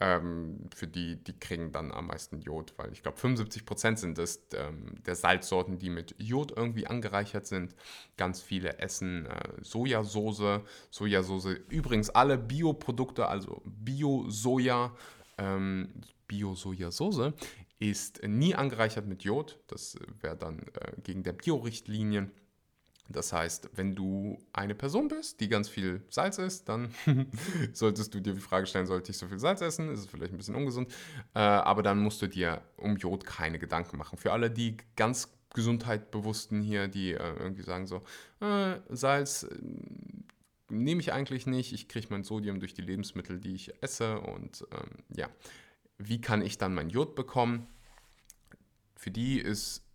Ähm, 0.00 0.68
für 0.76 0.86
die, 0.86 1.16
die 1.16 1.36
kriegen 1.36 1.72
dann 1.72 1.90
am 1.90 2.06
meisten 2.06 2.40
Jod, 2.40 2.72
weil 2.76 2.92
ich 2.92 3.02
glaube 3.02 3.18
75 3.18 3.66
Prozent 3.66 3.98
sind 3.98 4.16
es 4.20 4.46
ähm, 4.54 4.94
der 5.04 5.16
Salzsorten, 5.16 5.80
die 5.80 5.90
mit 5.90 6.14
Jod 6.18 6.52
irgendwie 6.56 6.86
angereichert 6.86 7.48
sind. 7.48 7.74
Ganz 8.16 8.40
viele 8.40 8.78
essen 8.78 9.26
äh, 9.26 9.40
Sojasauce. 9.60 10.60
Sojasauce, 10.90 11.56
übrigens 11.68 12.10
alle 12.10 12.38
Bioprodukte, 12.38 13.26
also 13.26 13.60
Bio-Soja, 13.64 14.94
ähm, 15.36 15.88
Bio-Sojasauce 16.28 17.32
ist 17.80 18.22
nie 18.24 18.54
angereichert 18.54 19.06
mit 19.06 19.24
Jod. 19.24 19.58
Das 19.66 19.96
wäre 20.20 20.36
dann 20.36 20.60
äh, 20.74 21.00
gegen 21.02 21.24
der 21.24 21.32
Bio-Richtlinien. 21.32 22.30
Das 23.10 23.32
heißt, 23.32 23.70
wenn 23.74 23.94
du 23.94 24.38
eine 24.52 24.74
Person 24.74 25.08
bist, 25.08 25.40
die 25.40 25.48
ganz 25.48 25.68
viel 25.68 26.02
Salz 26.10 26.36
isst, 26.36 26.68
dann 26.68 26.94
solltest 27.72 28.14
du 28.14 28.20
dir 28.20 28.34
die 28.34 28.40
Frage 28.40 28.66
stellen, 28.66 28.86
sollte 28.86 29.12
ich 29.12 29.18
so 29.18 29.26
viel 29.26 29.38
Salz 29.38 29.62
essen? 29.62 29.90
Ist 29.90 30.00
es 30.00 30.06
vielleicht 30.06 30.32
ein 30.32 30.36
bisschen 30.36 30.54
ungesund? 30.54 30.92
Äh, 31.34 31.38
aber 31.38 31.82
dann 31.82 31.98
musst 32.00 32.20
du 32.20 32.26
dir 32.26 32.60
um 32.76 32.96
Jod 32.96 33.24
keine 33.24 33.58
Gedanken 33.58 33.96
machen. 33.96 34.18
Für 34.18 34.32
alle, 34.32 34.50
die 34.50 34.76
ganz 34.94 35.32
gesundheitbewussten 35.54 36.60
hier, 36.60 36.88
die 36.88 37.12
äh, 37.12 37.34
irgendwie 37.38 37.62
sagen 37.62 37.86
so, 37.86 38.02
äh, 38.40 38.76
Salz 38.90 39.44
äh, 39.44 39.56
nehme 40.68 41.00
ich 41.00 41.12
eigentlich 41.12 41.46
nicht, 41.46 41.72
ich 41.72 41.88
kriege 41.88 42.08
mein 42.10 42.24
Sodium 42.24 42.60
durch 42.60 42.74
die 42.74 42.82
Lebensmittel, 42.82 43.40
die 43.40 43.54
ich 43.54 43.82
esse 43.82 44.20
und 44.20 44.66
ähm, 44.72 44.90
ja, 45.16 45.28
wie 45.96 46.20
kann 46.20 46.42
ich 46.42 46.58
dann 46.58 46.74
mein 46.74 46.90
Jod 46.90 47.14
bekommen? 47.14 47.66
Für 48.96 49.10
die 49.10 49.38
ist 49.38 49.87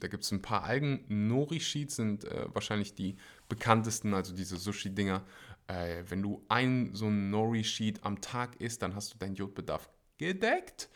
da 0.00 0.08
gibt 0.08 0.24
es 0.24 0.32
ein 0.32 0.42
paar 0.42 0.64
Algen. 0.64 1.04
Nori-Sheets 1.08 1.96
sind 1.96 2.24
äh, 2.24 2.46
wahrscheinlich 2.52 2.94
die 2.94 3.16
bekanntesten, 3.48 4.14
also 4.14 4.34
diese 4.34 4.56
Sushi-Dinger. 4.56 5.24
Äh, 5.66 6.04
wenn 6.08 6.22
du 6.22 6.44
ein 6.48 6.90
so 6.94 7.06
ein 7.06 7.30
Nori-Sheet 7.30 8.04
am 8.04 8.20
Tag 8.20 8.60
isst, 8.60 8.82
dann 8.82 8.94
hast 8.94 9.14
du 9.14 9.18
deinen 9.18 9.34
Jodbedarf 9.34 9.88
gedeckt. 10.18 10.88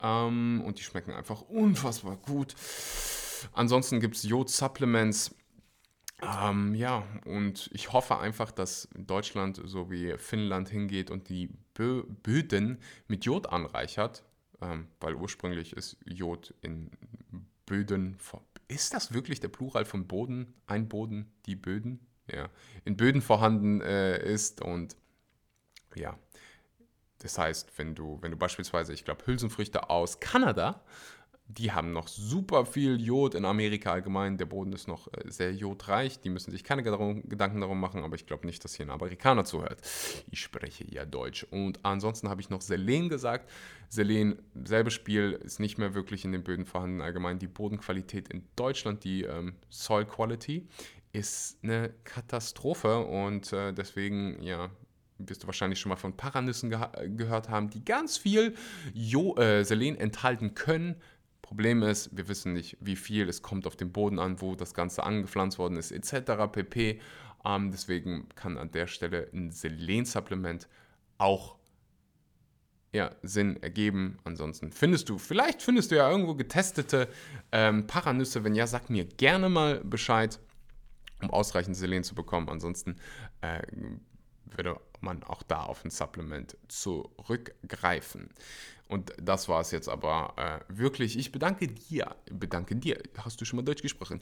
Ähm, 0.00 0.62
und 0.64 0.78
die 0.78 0.82
schmecken 0.82 1.12
einfach 1.12 1.42
unfassbar 1.42 2.16
gut. 2.16 2.54
Ansonsten 3.52 4.00
gibt 4.00 4.16
es 4.16 4.22
Jod-Supplements. 4.22 5.34
Ähm, 6.22 6.74
ja, 6.74 7.04
und 7.24 7.68
ich 7.72 7.92
hoffe 7.92 8.18
einfach, 8.18 8.52
dass 8.52 8.88
Deutschland 8.94 9.60
so 9.64 9.90
wie 9.90 10.16
Finnland 10.18 10.68
hingeht 10.68 11.10
und 11.10 11.28
die 11.28 11.50
Bö 11.74 12.04
Böden 12.22 12.78
mit 13.08 13.24
Jod 13.24 13.48
anreichert, 13.48 14.22
ähm, 14.60 14.86
weil 15.00 15.14
ursprünglich 15.14 15.72
ist 15.72 15.96
Jod 16.04 16.54
in 16.60 16.90
Böden. 17.66 18.16
Ist 18.72 18.94
das 18.94 19.12
wirklich 19.12 19.40
der 19.40 19.48
Plural 19.48 19.84
von 19.84 20.06
Boden? 20.06 20.54
Ein 20.66 20.88
Boden, 20.88 21.30
die 21.46 21.56
Böden? 21.56 22.06
Ja, 22.32 22.48
in 22.84 22.96
Böden 22.96 23.20
vorhanden 23.20 23.80
äh, 23.82 24.22
ist 24.24 24.62
und 24.62 24.96
ja, 25.94 26.18
das 27.18 27.36
heißt, 27.36 27.76
wenn 27.76 27.94
du, 27.94 28.18
wenn 28.22 28.30
du 28.30 28.36
beispielsweise, 28.38 28.94
ich 28.94 29.04
glaube, 29.04 29.26
Hülsenfrüchte 29.26 29.90
aus 29.90 30.20
Kanada 30.20 30.82
die 31.58 31.72
haben 31.72 31.92
noch 31.92 32.08
super 32.08 32.64
viel 32.64 33.00
Jod 33.00 33.34
in 33.34 33.44
Amerika 33.44 33.92
allgemein. 33.92 34.38
Der 34.38 34.46
Boden 34.46 34.72
ist 34.72 34.88
noch 34.88 35.08
äh, 35.08 35.30
sehr 35.30 35.52
jodreich. 35.52 36.20
Die 36.20 36.30
müssen 36.30 36.50
sich 36.50 36.64
keine 36.64 36.82
Gedanken 36.82 37.60
darum 37.60 37.80
machen, 37.80 38.04
aber 38.04 38.14
ich 38.14 38.26
glaube 38.26 38.46
nicht, 38.46 38.64
dass 38.64 38.74
hier 38.74 38.86
ein 38.86 38.90
Amerikaner 38.90 39.44
zuhört. 39.44 39.80
Ich 40.30 40.40
spreche 40.40 40.84
ja 40.88 41.04
Deutsch. 41.04 41.44
Und 41.50 41.84
ansonsten 41.84 42.28
habe 42.28 42.40
ich 42.40 42.50
noch 42.50 42.62
Selen 42.62 43.08
gesagt. 43.08 43.50
Selen, 43.88 44.40
selbes 44.64 44.94
Spiel, 44.94 45.32
ist 45.44 45.60
nicht 45.60 45.78
mehr 45.78 45.94
wirklich 45.94 46.24
in 46.24 46.32
den 46.32 46.42
Böden 46.42 46.64
vorhanden. 46.64 47.02
Allgemein 47.02 47.38
die 47.38 47.48
Bodenqualität 47.48 48.28
in 48.28 48.44
Deutschland, 48.56 49.04
die 49.04 49.24
ähm, 49.24 49.54
Soil 49.68 50.06
Quality, 50.06 50.66
ist 51.12 51.58
eine 51.62 51.92
Katastrophe. 52.04 52.98
Und 52.98 53.52
äh, 53.52 53.72
deswegen, 53.74 54.42
ja, 54.42 54.70
wirst 55.18 55.42
du 55.42 55.46
wahrscheinlich 55.46 55.78
schon 55.78 55.90
mal 55.90 55.96
von 55.96 56.16
Paranüssen 56.16 56.70
ge 56.70 56.78
gehört 57.08 57.48
haben, 57.48 57.68
die 57.68 57.84
ganz 57.84 58.16
viel 58.16 58.54
jo 58.94 59.36
äh, 59.36 59.64
Selen 59.64 59.96
enthalten 59.96 60.54
können, 60.54 60.96
Problem 61.52 61.82
ist, 61.82 62.16
wir 62.16 62.28
wissen 62.28 62.54
nicht, 62.54 62.78
wie 62.80 62.96
viel, 62.96 63.28
es 63.28 63.42
kommt 63.42 63.66
auf 63.66 63.76
den 63.76 63.92
Boden 63.92 64.18
an, 64.18 64.40
wo 64.40 64.54
das 64.54 64.72
Ganze 64.72 65.02
angepflanzt 65.02 65.58
worden 65.58 65.76
ist, 65.76 65.92
etc. 65.92 66.50
pp. 66.50 66.98
Ähm, 67.44 67.70
deswegen 67.70 68.26
kann 68.34 68.56
an 68.56 68.70
der 68.70 68.86
Stelle 68.86 69.28
ein 69.34 69.50
Selen-Supplement 69.50 70.66
auch 71.18 71.56
ja, 72.94 73.10
Sinn 73.22 73.62
ergeben. 73.62 74.16
Ansonsten 74.24 74.72
findest 74.72 75.10
du, 75.10 75.18
vielleicht 75.18 75.60
findest 75.60 75.90
du 75.90 75.96
ja 75.96 76.10
irgendwo 76.10 76.34
getestete 76.36 77.06
ähm, 77.52 77.86
Paranüsse. 77.86 78.44
Wenn 78.44 78.54
ja, 78.54 78.66
sag 78.66 78.88
mir 78.88 79.04
gerne 79.04 79.50
mal 79.50 79.84
Bescheid, 79.84 80.40
um 81.20 81.28
ausreichend 81.28 81.76
Selen 81.76 82.02
zu 82.02 82.14
bekommen. 82.14 82.48
Ansonsten 82.48 82.96
äh, 83.42 83.60
würde 84.56 84.80
man 85.00 85.22
auch 85.24 85.42
da 85.42 85.62
auf 85.62 85.84
ein 85.84 85.90
Supplement 85.90 86.56
zurückgreifen. 86.68 88.30
Und 88.92 89.14
das 89.20 89.48
war 89.48 89.62
es 89.62 89.70
jetzt 89.70 89.88
aber 89.88 90.34
äh, 90.36 90.60
wirklich. 90.68 91.18
Ich 91.18 91.32
bedanke 91.32 91.66
dir, 91.66 92.14
bedanke 92.30 92.76
dir. 92.76 93.02
Hast 93.16 93.40
du 93.40 93.46
schon 93.46 93.56
mal 93.56 93.62
Deutsch 93.62 93.80
gesprochen? 93.80 94.20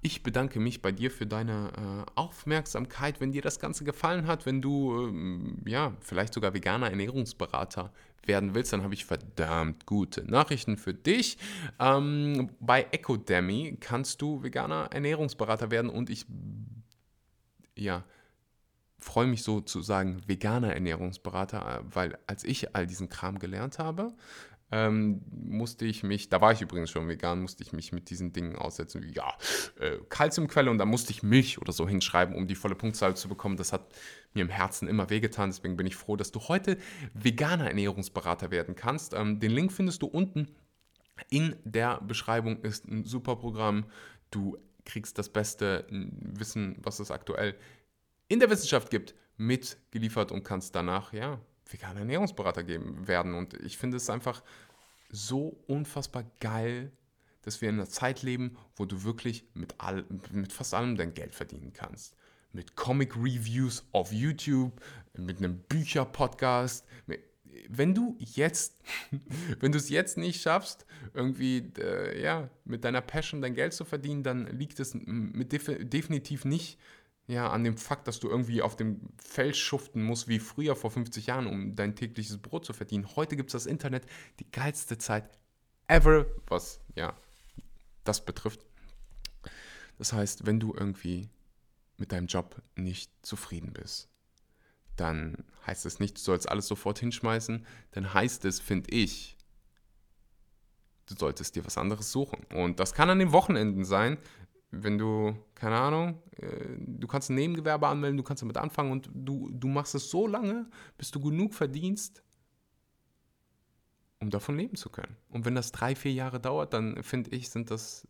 Ich 0.00 0.22
bedanke 0.22 0.58
mich 0.58 0.80
bei 0.80 0.90
dir 0.90 1.10
für 1.10 1.26
deine 1.26 1.70
äh, 1.76 2.10
Aufmerksamkeit. 2.14 3.20
Wenn 3.20 3.32
dir 3.32 3.42
das 3.42 3.58
Ganze 3.58 3.84
gefallen 3.84 4.26
hat, 4.26 4.46
wenn 4.46 4.62
du 4.62 5.06
ähm, 5.06 5.62
ja 5.66 5.92
vielleicht 6.00 6.32
sogar 6.32 6.54
veganer 6.54 6.88
Ernährungsberater 6.88 7.92
werden 8.24 8.54
willst, 8.54 8.72
dann 8.72 8.82
habe 8.82 8.94
ich 8.94 9.04
verdammt 9.04 9.84
gute 9.84 10.24
Nachrichten 10.24 10.78
für 10.78 10.94
dich. 10.94 11.36
Ähm, 11.78 12.48
bei 12.58 12.86
Ecodemy 12.92 13.76
kannst 13.80 14.22
du 14.22 14.42
veganer 14.42 14.88
Ernährungsberater 14.92 15.70
werden 15.70 15.90
und 15.90 16.08
ich 16.08 16.24
ja 17.76 18.02
freue 18.98 19.26
mich 19.26 19.42
sozusagen 19.42 20.22
veganer 20.26 20.74
Ernährungsberater, 20.74 21.80
äh, 21.80 21.94
weil 21.94 22.18
als 22.26 22.44
ich 22.44 22.74
all 22.74 22.86
diesen 22.86 23.08
Kram 23.08 23.38
gelernt 23.38 23.78
habe, 23.78 24.14
ähm, 24.72 25.22
musste 25.30 25.84
ich 25.84 26.02
mich, 26.02 26.28
da 26.28 26.40
war 26.40 26.50
ich 26.50 26.60
übrigens 26.60 26.90
schon 26.90 27.06
vegan, 27.06 27.40
musste 27.40 27.62
ich 27.62 27.72
mich 27.72 27.92
mit 27.92 28.10
diesen 28.10 28.32
Dingen 28.32 28.56
aussetzen, 28.56 29.02
wie 29.02 29.12
ja, 29.12 29.32
äh, 29.78 29.98
Kalziumquelle 30.08 30.70
und 30.70 30.78
da 30.78 30.84
musste 30.84 31.12
ich 31.12 31.22
Milch 31.22 31.60
oder 31.60 31.72
so 31.72 31.88
hinschreiben, 31.88 32.34
um 32.34 32.48
die 32.48 32.56
volle 32.56 32.74
Punktzahl 32.74 33.16
zu 33.16 33.28
bekommen. 33.28 33.56
Das 33.56 33.72
hat 33.72 33.94
mir 34.34 34.42
im 34.42 34.48
Herzen 34.48 34.88
immer 34.88 35.08
wehgetan, 35.08 35.50
deswegen 35.50 35.76
bin 35.76 35.86
ich 35.86 35.94
froh, 35.94 36.16
dass 36.16 36.32
du 36.32 36.40
heute 36.40 36.78
veganer 37.14 37.68
Ernährungsberater 37.68 38.50
werden 38.50 38.74
kannst. 38.74 39.14
Ähm, 39.14 39.38
den 39.38 39.52
Link 39.52 39.72
findest 39.72 40.02
du 40.02 40.06
unten 40.06 40.48
in 41.30 41.54
der 41.64 42.00
Beschreibung, 42.00 42.60
ist 42.62 42.86
ein 42.86 43.04
super 43.04 43.36
Programm. 43.36 43.86
Du 44.30 44.58
kriegst 44.84 45.18
das 45.18 45.28
beste 45.28 45.86
Wissen, 45.90 46.76
was 46.82 47.00
es 47.00 47.10
aktuell 47.10 47.54
in 48.28 48.40
der 48.40 48.50
Wissenschaft 48.50 48.90
gibt, 48.90 49.14
mitgeliefert 49.36 50.32
und 50.32 50.44
kannst 50.44 50.74
danach, 50.74 51.12
ja, 51.12 51.40
veganer 51.70 52.00
Ernährungsberater 52.00 52.64
geben, 52.64 53.06
werden. 53.06 53.34
Und 53.34 53.54
ich 53.54 53.76
finde 53.76 53.96
es 53.96 54.10
einfach 54.10 54.42
so 55.10 55.60
unfassbar 55.66 56.24
geil, 56.40 56.92
dass 57.42 57.60
wir 57.60 57.68
in 57.68 57.76
einer 57.76 57.88
Zeit 57.88 58.22
leben, 58.22 58.56
wo 58.74 58.84
du 58.84 59.04
wirklich 59.04 59.44
mit, 59.54 59.74
all, 59.78 60.04
mit 60.32 60.52
fast 60.52 60.74
allem 60.74 60.96
dein 60.96 61.14
Geld 61.14 61.34
verdienen 61.34 61.72
kannst. 61.72 62.16
Mit 62.52 62.74
Comic-Reviews 62.74 63.84
auf 63.92 64.12
YouTube, 64.12 64.80
mit 65.16 65.38
einem 65.38 65.58
Bücher-Podcast. 65.58 66.84
Wenn 67.68 67.94
du 67.94 68.16
jetzt, 68.18 68.80
wenn 69.60 69.72
du 69.72 69.78
es 69.78 69.88
jetzt 69.88 70.16
nicht 70.16 70.42
schaffst, 70.42 70.86
irgendwie 71.14 71.70
äh, 71.78 72.20
ja, 72.20 72.50
mit 72.64 72.84
deiner 72.84 73.00
Passion 73.00 73.42
dein 73.42 73.54
Geld 73.54 73.74
zu 73.74 73.84
verdienen, 73.84 74.22
dann 74.22 74.46
liegt 74.46 74.80
es 74.80 74.94
mit 74.94 75.52
definitiv 75.52 76.44
nicht 76.44 76.78
ja, 77.26 77.50
an 77.50 77.64
dem 77.64 77.76
Fakt, 77.76 78.06
dass 78.06 78.20
du 78.20 78.28
irgendwie 78.28 78.62
auf 78.62 78.76
dem 78.76 79.00
Feld 79.18 79.56
schuften 79.56 80.02
musst, 80.02 80.28
wie 80.28 80.38
früher 80.38 80.76
vor 80.76 80.90
50 80.90 81.26
Jahren, 81.26 81.46
um 81.46 81.74
dein 81.74 81.96
tägliches 81.96 82.38
Brot 82.38 82.64
zu 82.64 82.72
verdienen. 82.72 83.16
Heute 83.16 83.36
gibt 83.36 83.50
es 83.50 83.52
das 83.52 83.66
Internet, 83.66 84.06
die 84.38 84.50
geilste 84.50 84.96
Zeit 84.98 85.28
ever, 85.88 86.26
was 86.46 86.80
ja 86.94 87.16
das 88.04 88.24
betrifft. 88.24 88.64
Das 89.98 90.12
heißt, 90.12 90.46
wenn 90.46 90.60
du 90.60 90.72
irgendwie 90.74 91.28
mit 91.96 92.12
deinem 92.12 92.26
Job 92.26 92.62
nicht 92.76 93.10
zufrieden 93.22 93.72
bist, 93.72 94.08
dann 94.96 95.44
heißt 95.66 95.84
es 95.86 95.98
nicht, 95.98 96.16
du 96.16 96.20
sollst 96.20 96.48
alles 96.48 96.68
sofort 96.68 96.98
hinschmeißen, 96.98 97.66
dann 97.90 98.14
heißt 98.14 98.44
es, 98.44 98.60
finde 98.60 98.90
ich, 98.90 99.36
du 101.06 101.14
solltest 101.16 101.56
dir 101.56 101.64
was 101.64 101.78
anderes 101.78 102.12
suchen. 102.12 102.44
Und 102.54 102.80
das 102.80 102.94
kann 102.94 103.10
an 103.10 103.18
den 103.18 103.32
Wochenenden 103.32 103.84
sein, 103.84 104.18
wenn 104.70 104.98
du, 104.98 105.36
keine 105.54 105.76
Ahnung, 105.76 106.22
äh, 106.36 106.76
du 106.78 107.06
kannst 107.06 107.30
ein 107.30 107.34
Nebengewerbe 107.34 107.86
anmelden, 107.86 108.16
du 108.16 108.22
kannst 108.22 108.42
damit 108.42 108.56
anfangen 108.56 108.92
und 108.92 109.10
du, 109.12 109.50
du 109.50 109.68
machst 109.68 109.94
es 109.94 110.10
so 110.10 110.26
lange, 110.26 110.68
bis 110.98 111.10
du 111.10 111.20
genug 111.20 111.54
verdienst, 111.54 112.22
um 114.20 114.30
davon 114.30 114.56
leben 114.56 114.76
zu 114.76 114.90
können. 114.90 115.16
Und 115.28 115.44
wenn 115.44 115.54
das 115.54 115.72
drei, 115.72 115.94
vier 115.94 116.12
Jahre 116.12 116.40
dauert, 116.40 116.72
dann 116.72 117.02
finde 117.02 117.30
ich, 117.30 117.50
sind 117.50 117.70
das, 117.70 118.06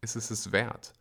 ist 0.00 0.16
es 0.16 0.30
es 0.30 0.52
wert. 0.52 0.92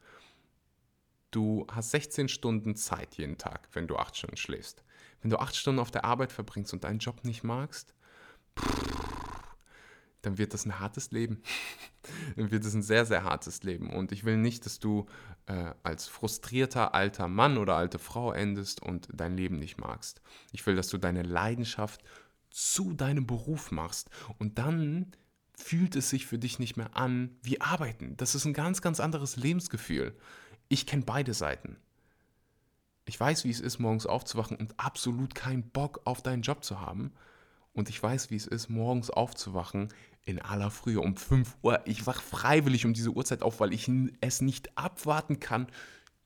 Du 1.32 1.66
hast 1.72 1.92
16 1.92 2.28
Stunden 2.28 2.76
Zeit 2.76 3.16
jeden 3.16 3.38
Tag, 3.38 3.70
wenn 3.74 3.88
du 3.88 3.96
acht 3.98 4.18
Stunden 4.18 4.38
schläfst. 4.38 4.84
Wenn 5.22 5.30
du 5.30 5.38
acht 5.38 5.56
Stunden 5.56 5.80
auf 5.80 5.92
der 5.92 6.04
Arbeit 6.04 6.32
verbringst 6.32 6.74
und 6.74 6.84
deinen 6.84 7.00
Job 7.00 7.24
nicht 7.24 7.44
magst, 7.44 7.94
dann 10.22 10.38
wird 10.38 10.54
das 10.54 10.66
ein 10.66 10.80
hartes 10.80 11.12
Leben. 11.12 11.42
dann 12.36 12.52
wird 12.52 12.66
es 12.66 12.74
ein 12.74 12.84
sehr, 12.84 13.06
sehr 13.06 13.24
hartes 13.24 13.64
Leben. 13.64 13.90
Und 13.90 14.12
ich 14.12 14.24
will 14.24 14.38
nicht, 14.38 14.66
dass 14.66 14.80
du 14.80 15.08
äh, 15.48 15.74
als 15.84 16.08
frustrierter 16.08 16.94
alter 16.94 17.28
Mann 17.28 17.58
oder 17.58 17.76
alte 17.76 18.00
Frau 18.00 18.32
endest 18.32 18.82
und 18.82 19.08
dein 19.14 19.36
Leben 19.36 19.58
nicht 19.58 19.80
magst. 19.80 20.22
Ich 20.52 20.66
will, 20.66 20.76
dass 20.76 20.90
du 20.90 20.98
deine 20.98 21.24
Leidenschaft 21.24 22.04
zu 22.50 22.94
deinem 22.94 23.26
Beruf 23.26 23.72
machst. 23.72 24.10
Und 24.38 24.60
dann 24.60 25.14
fühlt 25.56 25.96
es 25.96 26.10
sich 26.10 26.26
für 26.26 26.38
dich 26.38 26.60
nicht 26.60 26.78
mehr 26.78 26.96
an 26.96 27.38
wie 27.42 27.62
Arbeiten. 27.62 28.18
Das 28.18 28.36
ist 28.36 28.46
ein 28.46 28.54
ganz, 28.54 28.82
ganz 28.82 29.00
anderes 29.00 29.36
Lebensgefühl. 29.38 30.16
Ich 30.68 30.86
kenne 30.86 31.04
beide 31.06 31.34
Seiten. 31.34 31.78
Ich 33.06 33.20
weiß, 33.20 33.44
wie 33.44 33.50
es 33.50 33.60
ist, 33.60 33.80
morgens 33.80 34.06
aufzuwachen 34.06 34.58
und 34.58 34.80
absolut 34.80 35.36
keinen 35.36 35.70
Bock 35.70 36.02
auf 36.06 36.22
deinen 36.22 36.44
Job 36.44 36.64
zu 36.64 36.80
haben. 36.80 37.14
Und 37.74 37.90
ich 37.90 38.02
weiß, 38.02 38.30
wie 38.32 38.36
es 38.36 38.48
ist, 38.48 38.70
morgens 38.70 39.10
aufzuwachen 39.10 39.90
in 40.26 40.40
aller 40.40 40.72
Frühe 40.72 41.00
um 41.00 41.16
5 41.16 41.58
Uhr. 41.62 41.82
Ich 41.86 42.06
wache 42.06 42.22
freiwillig 42.22 42.86
um 42.86 42.94
diese 42.94 43.12
Uhrzeit 43.12 43.42
auf, 43.42 43.60
weil 43.60 43.74
ich 43.74 43.90
es 44.20 44.42
nicht 44.42 44.78
abwarten 44.78 45.40
kann 45.40 45.68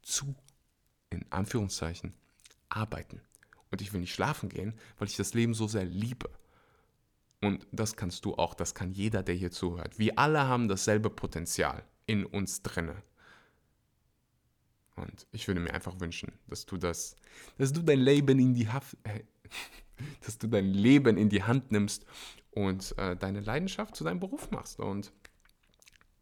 zu, 0.01 0.35
in 1.09 1.25
Anführungszeichen, 1.31 2.13
arbeiten. 2.69 3.21
Und 3.71 3.81
ich 3.81 3.93
will 3.93 4.01
nicht 4.01 4.13
schlafen 4.13 4.49
gehen, 4.49 4.73
weil 4.97 5.07
ich 5.07 5.15
das 5.15 5.33
Leben 5.33 5.53
so 5.53 5.67
sehr 5.67 5.85
liebe. 5.85 6.29
Und 7.41 7.67
das 7.71 7.95
kannst 7.95 8.25
du 8.25 8.35
auch, 8.35 8.53
das 8.53 8.73
kann 8.73 8.91
jeder, 8.91 9.21
der 9.21 9.35
hier 9.35 9.51
zuhört. 9.51 9.99
Wir 9.99 10.17
alle 10.17 10.47
haben 10.47 10.67
dasselbe 10.67 11.09
Potenzial 11.09 11.83
in 12.07 12.25
uns 12.25 12.61
drinne. 12.61 13.03
Und 14.95 15.27
ich 15.31 15.47
würde 15.47 15.59
mir 15.59 15.73
einfach 15.73 15.99
wünschen, 15.99 16.31
dass 16.47 16.65
du 16.65 16.77
das, 16.77 17.15
dass 17.57 17.73
du 17.73 17.81
dein 17.81 17.99
Leben 17.99 18.39
in 18.39 18.53
die 18.53 18.69
Haft, 18.69 18.95
äh, 19.03 19.23
dass 20.25 20.37
du 20.37 20.47
dein 20.47 20.73
Leben 20.73 21.17
in 21.17 21.29
die 21.29 21.43
Hand 21.43 21.71
nimmst 21.71 22.05
und 22.51 22.97
äh, 22.97 23.15
deine 23.15 23.41
Leidenschaft 23.41 23.95
zu 23.95 24.03
deinem 24.03 24.19
Beruf 24.19 24.51
machst. 24.51 24.79
Und 24.79 25.11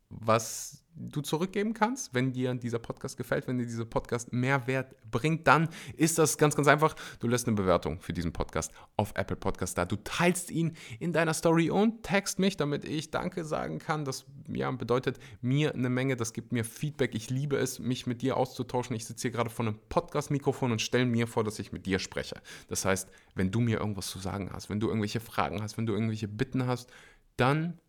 was 0.10 0.83
du 0.96 1.22
zurückgeben 1.22 1.74
kannst, 1.74 2.14
wenn 2.14 2.34
dir 2.34 2.54
dieser 2.56 2.80
Podcast 2.80 3.18
gefällt, 3.18 3.48
wenn 3.48 3.58
dir 3.58 3.66
dieser 3.66 3.86
Podcast 3.86 4.32
Mehrwert 4.32 4.96
bringt, 5.10 5.48
dann 5.48 5.70
ist 5.96 6.18
das 6.18 6.38
ganz, 6.38 6.56
ganz 6.56 6.68
einfach. 6.68 6.96
Du 7.20 7.28
lässt 7.28 7.48
eine 7.48 7.56
Bewertung 7.56 8.00
für 8.00 8.14
diesen 8.14 8.34
Podcast 8.34 8.72
auf 8.96 9.14
Apple 9.16 9.36
Podcast 9.36 9.78
da. 9.78 9.86
Du 9.86 9.96
teilst 9.98 10.52
ihn 10.52 10.74
in 11.00 11.14
deiner 11.14 11.34
Story 11.34 11.70
und 11.70 12.04
text 12.04 12.40
mich, 12.40 12.58
damit 12.58 12.86
ich 12.86 13.12
Danke 13.12 13.44
sagen 13.44 13.80
kann. 13.80 14.06
Das 14.06 14.26
ja, 14.48 14.70
bedeutet 14.72 15.20
mir 15.42 15.74
eine 15.74 15.90
Menge, 15.90 16.16
das 16.16 16.34
gibt 16.34 16.52
mir 16.52 16.64
Feedback. 16.64 17.16
Ich 17.16 17.30
liebe 17.30 17.58
es, 17.58 17.80
mich 17.80 18.08
mit 18.08 18.22
dir 18.22 18.38
auszutauschen. 18.38 18.96
Ich 18.96 19.06
sitze 19.06 19.24
hier 19.24 19.32
gerade 19.32 19.50
vor 19.50 19.66
einem 19.66 19.80
Podcast-Mikrofon 19.90 20.72
und 20.72 20.82
stelle 20.82 21.06
mir 21.06 21.28
vor, 21.28 21.44
dass 21.44 21.60
ich 21.60 21.72
mit 21.72 21.86
dir 21.86 22.00
spreche. 22.00 22.42
Das 22.68 22.86
heißt, 22.86 23.10
wenn 23.36 23.52
du 23.52 23.60
mir 23.60 23.80
irgendwas 23.80 24.08
zu 24.08 24.20
sagen 24.20 24.52
hast, 24.54 24.70
wenn 24.70 24.80
du 24.80 24.88
irgendwelche 24.88 25.20
Fragen 25.20 25.62
hast, 25.62 25.78
wenn 25.78 25.86
du 25.86 25.94
irgendwelche 25.94 26.28
Bitten 26.28 26.68
hast, 26.68 26.92
dann 27.38 27.80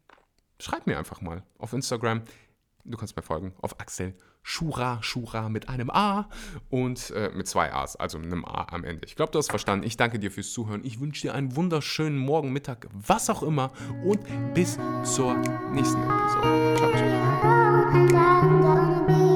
schreib 0.58 0.86
mir 0.86 0.98
einfach 0.98 1.20
mal 1.20 1.42
auf 1.58 1.72
Instagram 1.72 2.22
du 2.84 2.96
kannst 2.96 3.16
mir 3.16 3.22
folgen, 3.22 3.54
auf 3.60 3.80
Axel 3.80 4.14
Schura, 4.42 5.02
Schura 5.02 5.48
mit 5.48 5.70
einem 5.70 5.88
A 5.90 6.28
und 6.68 7.10
äh, 7.12 7.30
mit 7.34 7.48
zwei 7.48 7.72
A's, 7.72 7.96
also 7.96 8.18
einem 8.18 8.44
A 8.44 8.66
am 8.70 8.84
Ende. 8.84 9.06
Ich 9.06 9.16
glaube, 9.16 9.32
du 9.32 9.38
hast 9.38 9.48
verstanden. 9.48 9.86
Ich 9.86 9.96
danke 9.96 10.18
dir 10.18 10.30
fürs 10.30 10.52
Zuhören. 10.52 10.82
Ich 10.84 11.00
wünsche 11.00 11.22
dir 11.22 11.34
einen 11.34 11.56
wunderschönen 11.56 12.18
Morgen, 12.18 12.52
Mittag, 12.52 12.86
was 12.92 13.30
auch 13.30 13.42
immer 13.42 13.72
und 14.04 14.20
bis 14.52 14.78
zur 15.02 15.34
nächsten 15.72 16.02
Episode. 16.02 16.74
Ciao, 16.76 16.92
ciao. 18.10 19.33